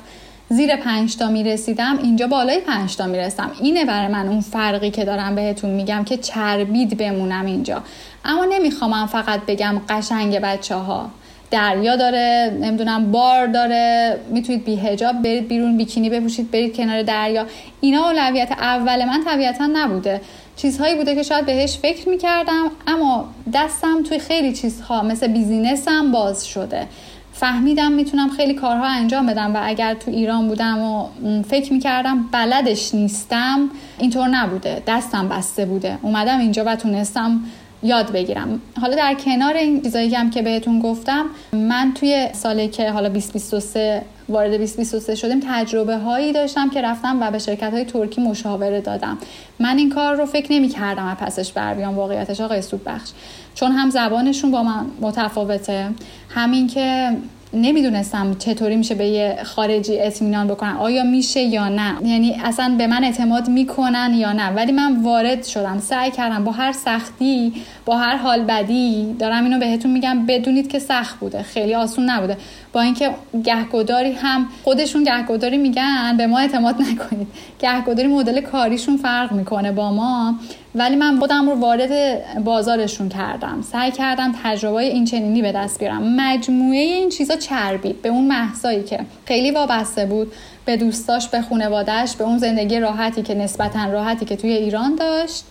[0.53, 3.51] زیر پنج تا می‌رسیدم اینجا بالای پنج تا می‌رسم.
[3.61, 7.83] اینه برای من اون فرقی که دارم بهتون میگم که چربید بمونم اینجا.
[8.25, 11.11] اما نمی‌خوام فقط بگم قشنگ بچه ها
[11.51, 17.47] دریا داره نمی‌دونم بار داره می‌تونید بی هجاب برید بیرون بیکینی بپوشید برید کنار دریا.
[17.81, 20.21] اینا اولویت اول من طبیعتا نبوده.
[20.57, 26.47] چیزهایی بوده که شاید بهش فکر می‌کردم اما دستم توی خیلی چیزها مثل بیزینسم باز
[26.47, 26.87] شده.
[27.33, 31.09] فهمیدم می‌تونم خیلی کارها انجام بدم و اگر تو ایران بودم و
[31.43, 34.83] فکر می‌کردم بلدش نیستم اینطور نبوده.
[34.87, 35.99] دستم بسته بوده.
[36.03, 37.41] اومدم اینجا و تونستم
[37.83, 38.61] یاد بگیرم.
[38.81, 44.03] حالا در کنار این چیزایی هم که بهتون گفتم من توی سالی که حالا 2023
[44.29, 49.19] وارد 2023 شدیم تجربه هایی داشتم که رفتم و به شرکت های ترکی مشاوره دادم.
[49.61, 53.11] من این کار رو فکر نمی کردم از پسش بر بیام واقعیتش آقای سود بخش
[53.55, 55.91] چون هم زبانشون با من متفاوته
[56.29, 57.17] همین که
[57.55, 60.77] نمی‌دونستم چطوری میشه به یه خارجی اطمینان بکنن.
[60.77, 65.45] آیا میشه یا نه؟ یعنی اصلا به من اعتماد می‌کنن یا نه؟ ولی من وارد
[65.45, 67.53] شدم سعی کردم با هر سختی
[67.85, 72.37] با هر حال بدی دارم اینو بهتون میگم بدونید که سخت بوده خیلی آسون نبوده.
[72.73, 73.11] با اینکه
[73.45, 77.29] گهگداری هم خودشون گهگداری میگن به ما اعتماد نکنید.
[77.61, 80.35] گهگداری مدل کاریشون فرق می‌کنه با ما.
[80.75, 83.63] ولی من خودم رو وارد بازارشون کردم.
[83.73, 86.03] سعی کردم تجربه این چنینی به دست بیارم.
[86.17, 90.33] مجموعه این چیزا چربید به اون محسایی که خیلی وابسته بود
[90.65, 95.45] به دوستاش به خانوادهش به اون زندگی راحتی که نسبتا راحتی که توی ایران داشت.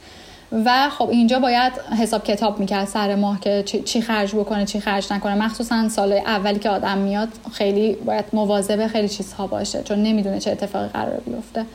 [0.65, 5.13] و خب اینجا باید حساب کتاب می‌کرد سر ماه که چی خرج بکنه چی خرج
[5.13, 5.35] نکنه.
[5.35, 10.51] مخصوصا سال اولی که آدم میاد خیلی باید مواظب خیلی چیزها باشه چون نمی‌دونه چه
[10.51, 11.65] اتفاقی قرار بیفته.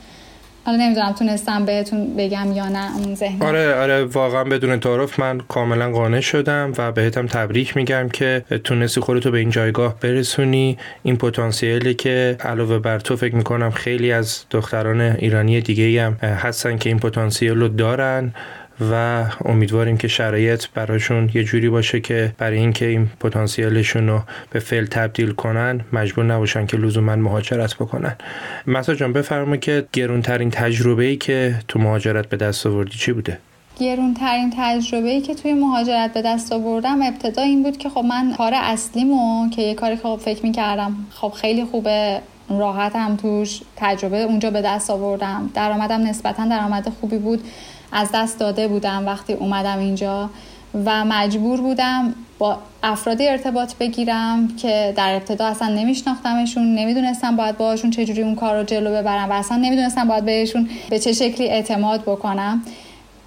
[0.67, 5.39] حالا نمی‌دونم تونستم بهتون بگم یا نه اون ذهن آره آره واقعا بدون تعارف من
[5.47, 10.77] کاملا قانع شدم و بهتم تبریک میگم که تونستی خودتو به این جایگاه برسونی.
[11.03, 16.77] این پتانسیلی که علاوه بر تو فکر می‌کنم خیلی از دختران ایرانی دیگه هم هستن
[16.77, 18.33] که این پتانسیل رو دارن.
[18.81, 24.59] و امیدواریم که شرایط براشون یه جوری باشه که برای اینکه این پتانسیلشون رو به
[24.59, 28.15] فعل تبدیل کنن مجبور نباشن که لزوما مهاجرت بکنن.
[28.67, 33.37] مسا جان بفرما که گرونترین تجربه ای که تو مهاجرت به دست آوردی چی بوده؟
[33.79, 38.33] گرونترین تجربه ای که توی مهاجرت به دست آوردم ابتدا این بود که خب من
[38.37, 44.51] کار اصلیمو که یه کاری خب فکر می‌کردم خب خیلی خوبه راحتم توش تجربه اونجا
[44.51, 45.49] به دست آوردم.
[45.53, 47.43] درآمدم نسبتا درآمد خوبی بود.
[47.91, 50.29] از دست داده بودم وقتی اومدم اینجا
[50.85, 57.91] و مجبور بودم با افرادی ارتباط بگیرم که در ابتدا اصلا نمیشناختمشون نمی‌دونستم باید باهاشون
[57.91, 62.01] چجوری اون کار رو جلو ببرم و اصلا نمی‌دونستم باید بهشون به چه شکلی اعتماد
[62.01, 62.61] بکنم.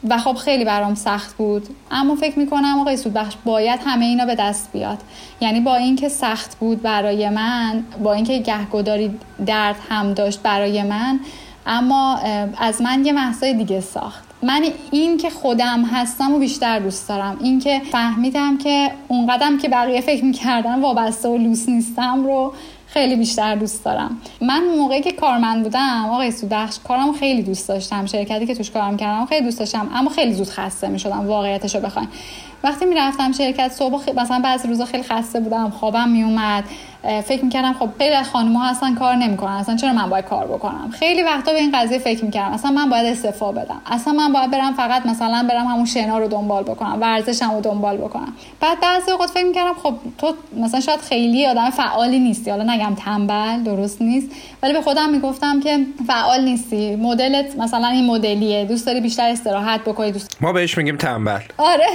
[0.08, 1.68] و خب خیلی برام سخت بود.
[1.90, 4.98] اما فکر می‌کنم آقای سودبخش باید همه اینا به دست بیاد.
[5.40, 11.20] یعنی با اینکه سخت بود برای من با اینکه گهگداری درد هم داشت برای من
[11.66, 12.16] اما
[12.58, 14.29] از من یه محصای دیگه ساخت.
[14.42, 17.38] من این که خودم هستم و بیشتر دوست دارم.
[17.40, 22.54] این که فهمیدم که اون قدم که بقیه فکر می‌کردن وابسته و لوس نیستم رو
[22.86, 24.20] خیلی بیشتر دوست دارم.
[24.40, 28.06] من موقعی که کارمند بودم آقای سودخش کارم خیلی دوست داشتم.
[28.06, 31.74] شرکتی که توش کارم کردم خیلی دوست داشتم اما خیلی زود خسته می شدم واقعیتش
[31.74, 32.08] رو بخواین
[32.64, 36.64] وقتی می‌رفتم شرکت صبح مثلا بعضی روزا خیلی خسته بودم خوابم میومد
[37.24, 39.52] فکر می‌کردم خب خیلی از ها هستن کار نمی‌کنن.
[39.52, 42.52] اصلا چرا من باید کار بکنم؟ خیلی وقتا به این قضیه فکر می‌کردم.
[42.52, 43.80] اصلا من باید استعفا بدم.
[43.86, 47.96] اصلا من باید برم فقط مثلا برم همون شنا رو دنبال بکنم ورزشم رو دنبال
[47.96, 48.32] بکنم.
[48.60, 52.50] بعد بعضی اوقات فکر می‌کردم خب تو مثلا شاید خیلی آدم فعالی نیستی.
[52.50, 54.28] حالا نگم تنبل درست نیست.
[54.62, 56.96] ولی به خودم می‌گفتم که فعال نیستی.
[56.96, 58.64] مدلت مثلا این مدلیه.
[58.64, 61.40] دوست داری بیشتر استراحت بکنی دوست ما بهش میگیم تنبل.
[61.58, 61.86] آره.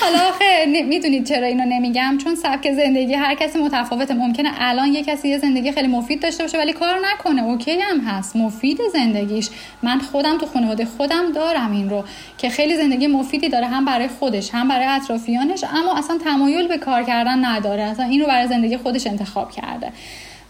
[0.00, 4.14] حالا آخه می‌دونید چرا اینو نمیگم؟ چون سبک زندگی هر کسی متفاوته.
[4.14, 7.44] ممکنه الان یه کسی یه زندگی خیلی مفید داشته باشه ولی کار نکنه.
[7.44, 8.36] اوکی هم هست.
[8.36, 9.48] مفید زندگیش.
[9.82, 12.04] من خودم تو خانواده خودم دارم این رو
[12.38, 16.78] که خیلی زندگی مفیدی داره هم برای خودش هم برای اطرافیانش اما اصلا تمایل به
[16.78, 17.82] کار کردن نداره.
[17.82, 19.92] اصلا این رو برای زندگی خودش انتخاب کرده.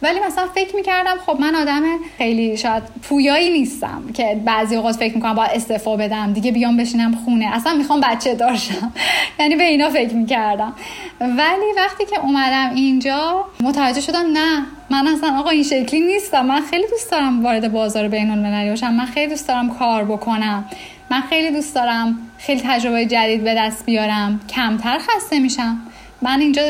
[0.03, 1.83] ولی مثلا فکر می‌کردم خب من آدم
[2.19, 7.15] خیلی شاید پویایی نیستم که بعضی اوقات فکر می‌کنم باید استعفا بدم دیگه بیام بشینم
[7.25, 7.55] خونه.
[7.55, 8.93] اصلا می‌خوام بچه دارشم
[9.41, 10.73] یعنی به اینا فکر می‌کردم.
[11.21, 16.47] ولی وقتی که اومدم اینجا متوجه شدم نه من اصلا آقا این شکلی نیستم.
[16.47, 18.95] من خیلی دوست دارم وارد بازار بین المللی باشم.
[18.95, 20.65] من خیلی دوست دارم کار بکنم.
[21.11, 24.41] من خیلی دوست دارم خیلی تجربه جدید به دست بیارم.
[24.49, 25.79] کمتر خسته میشم.
[26.23, 26.63] من اینجا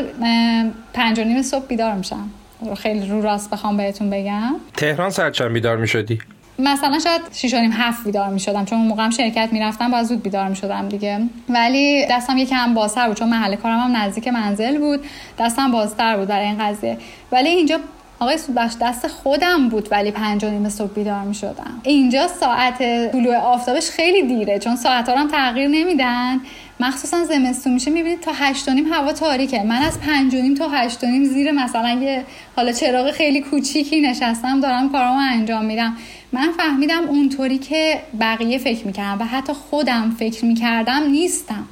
[0.93, 2.29] پنج و نیم صبح بیدار میشم.
[2.77, 4.55] خیلی رو راست بخوام بهتون بگم.
[4.77, 6.19] تهران ساعت چند بیدار می‌شدی؟
[6.59, 10.23] مثلا شاید 6 نیم هفت بیدار می شدم چون اون موقعم شرکت می‌رفتم باید زود
[10.23, 11.19] بیدار می شدم دیگه.
[11.49, 15.05] ولی دستم یکم بازتر بود چون محل کارم هم نزدیک منزل بود.
[15.39, 16.97] دستم بازتر بود برای این قضیه.
[17.31, 17.79] ولی اینجا
[18.19, 22.77] آقای سودبخش دست خودم بود ولی پنج و نیم صبح بیدار می شدم اینجا ساعت
[23.11, 26.41] طلوع آفتابش خیلی دیره چون ساعت هم تغییر نمیدن.
[26.79, 29.63] مخصوصا زمستون میشه می‌بینید تا هشت نیم هوا تاریکه.
[29.63, 32.23] من از پنج و نیم تا هشت نیم زیر مثلا یه
[32.55, 35.97] حالا چراغ خیلی کوچیکی نشستم دارم کارامو انجام میدم.
[36.31, 41.67] من فهمیدم اونطوری که بقیه فکر می‌کردم و حتی خودم فکر می‌کردم نیستم.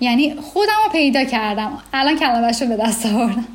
[0.00, 1.78] یعنی خودم رو پیدا کردم.
[1.92, 3.46] الان کلمهش رو به دست آوردم.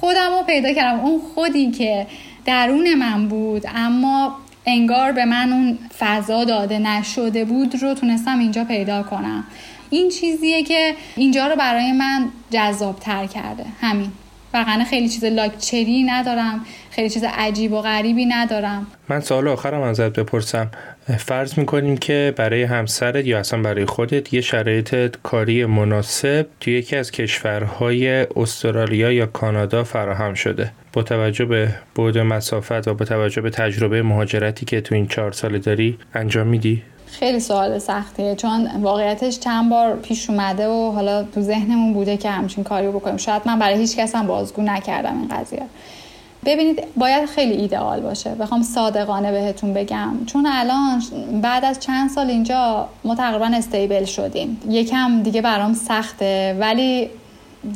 [0.00, 1.00] خودم رو پیدا کردم.
[1.00, 2.06] اون خودی که
[2.44, 4.36] درون من بود اما
[4.66, 9.44] انگار به من اون فضا داده نشده بود رو تونستم اینجا پیدا کنم.
[9.90, 13.64] این چیزیه که اینجا رو برای من جذاب تر کرده.
[13.80, 14.12] همین.
[14.54, 16.64] واقعا خیلی چیز لاکچری ندارم.
[16.90, 18.86] خیلی چیز عجیب و غریبی ندارم.
[19.08, 20.70] من سوال آخرم ازت بپرسم.
[21.18, 26.96] فرض می‌کنیم که برای همسرت یا اصلا برای خودت یه شرایط کاری مناسب توی یکی
[26.96, 30.72] از کشورهای استرالیا یا کانادا فراهم شده.
[30.92, 35.32] با توجه به بعد مسافت و با توجه به تجربه مهاجرتی که تو این چهار
[35.32, 41.22] سال داری انجام میدی؟ خیلی سوال سختیه چون واقعیتش چند بار پیش اومده و حالا
[41.22, 43.16] تو ذهنمون بوده که همچین کاری بکنیم.
[43.16, 45.62] شاید من برای هیچ کس هم بازگو نکردم این قضیه.
[46.44, 48.30] ببینید باید خیلی ایدئال باشه.
[48.30, 50.12] بخوام صادقانه بهتون بگم.
[50.26, 51.02] چون الان
[51.42, 54.60] بعد از چند سال اینجا ما تقریبا استیبل شدیم.
[54.68, 57.10] یکم دیگه برام سخته ولی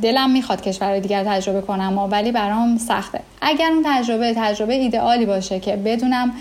[0.02, 3.20] دلم می‌خواد کشور دیگر تجربه کنم ولی برام سخته.
[3.40, 6.32] اگر اون تجربه تجربه ایدئالی باشه که بدونم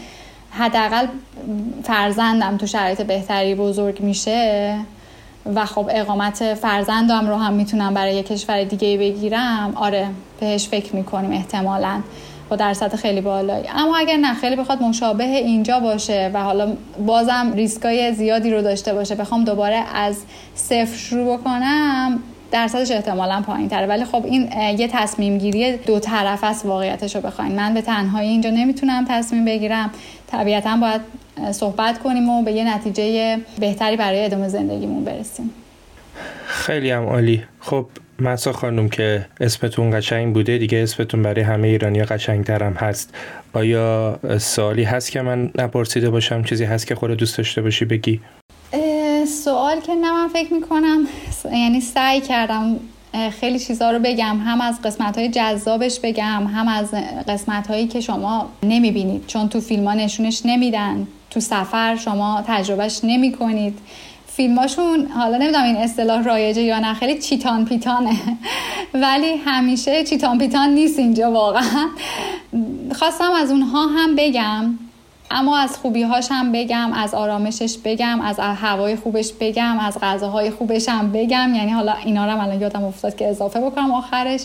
[0.52, 1.08] حداقل
[1.84, 4.80] فرزندم تو شرایط بهتری بزرگ میشه
[5.56, 10.08] و خب اقامت فرزندم رو هم می‌تونم برای کشور دیگه بگیرم آره
[10.40, 12.02] بهش فکر می‌کنیم احتمالا.
[12.50, 13.66] با درصد خیلی بالایی.
[13.76, 16.74] اما اگر نه خیلی بخواد مشابه اینجا باشه و حالا
[17.06, 20.18] بازم ریسکای زیادی رو داشته باشه بخوام دوباره از
[20.56, 22.20] صفر شروع بکنم.
[22.54, 27.22] درصدش احتمالا پایین تره ولی خب این یه تصمیم گیری دو طرف است واقعیتش رو
[27.22, 27.56] بخواین.
[27.56, 29.92] من به تنهایی اینجا نمی‌تونم تصمیم بگیرم.
[30.28, 31.02] طبیعتا باید
[31.52, 35.50] صحبت کنیم و به یه نتیجه بهتری برای ادامه زندگیمون برسیم.
[36.46, 37.44] خیلی هم عالی.
[37.60, 37.86] خب
[38.20, 43.14] مسا خانم که اسمتون قشنگ بوده دیگه اسمتون برای همه ایرانی قشنگ هم هست.
[43.54, 48.20] آیا سوالی هست که من نپرسیده باشم؟ چیزی هست که خود دوست داشته باشی بگی؟
[49.44, 51.08] سوال که نه من فکر می‌کنم.
[51.46, 52.80] یعنی سعی کردم
[53.40, 54.40] خیلی چیزها رو بگم.
[54.46, 56.92] هم از قسمت های جذابش بگم هم از
[57.28, 59.28] قسمت هایی که شما نمی‌بینید.
[59.28, 61.08] چون تو فیلم ها نشونش نمیدن.
[61.30, 63.80] تو سفر شما تجربهش نمی کنید
[64.28, 68.16] فیلماشون حالا نمی‌دونم این اصطلاح رایجه یا نه خیلی چیتان پیتانه.
[68.94, 71.90] ولی همیشه چیتان پیتان نیست اینجا واقعا.
[72.96, 74.76] خواستم از اونها هم بگم
[75.34, 80.90] اما از خوبیهاش هم بگم از آرامشش بگم از هوای خوبش بگم از غذاهای خوبش
[80.90, 81.54] هم بگم.
[81.56, 84.42] یعنی حالا اینا رو الان یادم افتاد که اضافه بکنم آخرش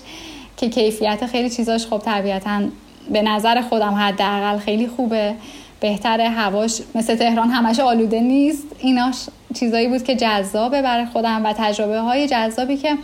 [0.57, 2.63] که کیفیت خیلی چیزاش خب طبیعتا
[3.11, 5.35] به نظر خودم حداقل خیلی خوبه.
[5.81, 8.67] بهتره هواش مثل تهران همش آلوده نیست.
[8.79, 9.17] ایناش
[9.55, 12.97] چیزایی بود که جذابه برای خودم و تجربه های جذابی که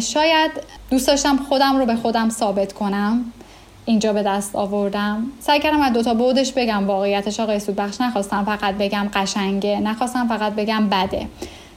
[0.00, 0.50] شاید
[0.90, 3.32] دوست داشتم خودم رو به خودم ثابت کنم.
[3.84, 5.26] اینجا به دست آوردم.
[5.40, 7.40] سعی کردم از دوتا بودش بگم واقعیتش.
[7.40, 9.80] آقای سودبخش نخواستم فقط بگم قشنگه.
[9.80, 11.28] نخواستم فقط بگم بده.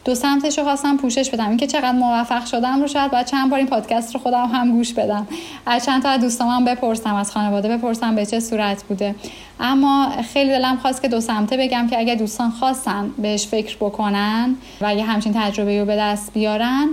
[0.05, 1.49] دو سمتش رو خواستم پوشش بدم.
[1.49, 4.93] اینکه چقدر موفق شدم رو شاید باید چند بار این پادکست رو خودم هم گوش
[4.93, 5.27] بدم.
[5.65, 9.15] از چند تا از هم بپرسم از خانواده بپرسم به چه صورت بوده.
[9.59, 14.55] اما خیلی دلم خواست که دو سمته بگم که اگر دوستان خواستن بهش فکر بکنن
[14.81, 16.89] و یه همچین تجربه رو به دست بیارن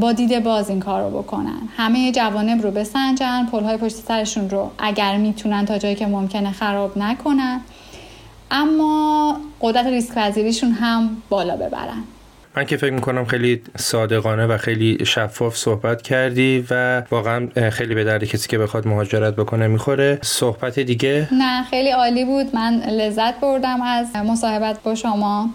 [0.00, 1.68] با دید باز این کار رو بکنن.
[1.76, 6.98] همه جوانب رو بسنجن پلهای پشت سرشون رو اگر می‌تونن تا جایی که ممکنه خراب
[6.98, 7.60] نکنن.
[8.50, 12.04] اما قدرت ریسک پذیریشون هم بالا ببرن.
[12.56, 18.04] من که فکر می‌کنم خیلی صادقانه و خیلی شفاف صحبت کردی و واقعا خیلی به
[18.04, 20.18] درد کسی که بخواد مهاجرت بکنه می‌خوره.
[20.22, 22.56] صحبت دیگه؟ نه خیلی عالی بود.
[22.56, 25.50] من لذت بردم از مصاحبت با شما.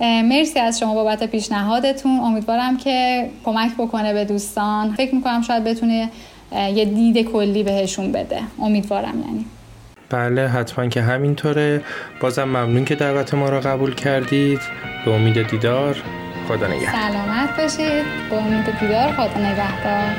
[0.00, 2.20] مرسی از شما بابت پیشنهادتون.
[2.20, 4.94] امیدوارم که کمک بکنه به دوستان.
[4.94, 6.10] فکر می‌کنم شاید بتونه
[6.74, 8.40] یه دید کلی بهشون بده.
[8.62, 9.46] امیدوارم یعنی.
[10.10, 11.82] بله حتما که همینطوره.
[12.20, 14.60] بازم ممنون که دعوت ما را قبول کردید.
[15.04, 16.02] به امید دیدار
[16.48, 17.10] خدا نگهدار.
[17.10, 18.04] سلامت باشید.
[18.30, 20.10] به امید دیدار خدا نگهدار.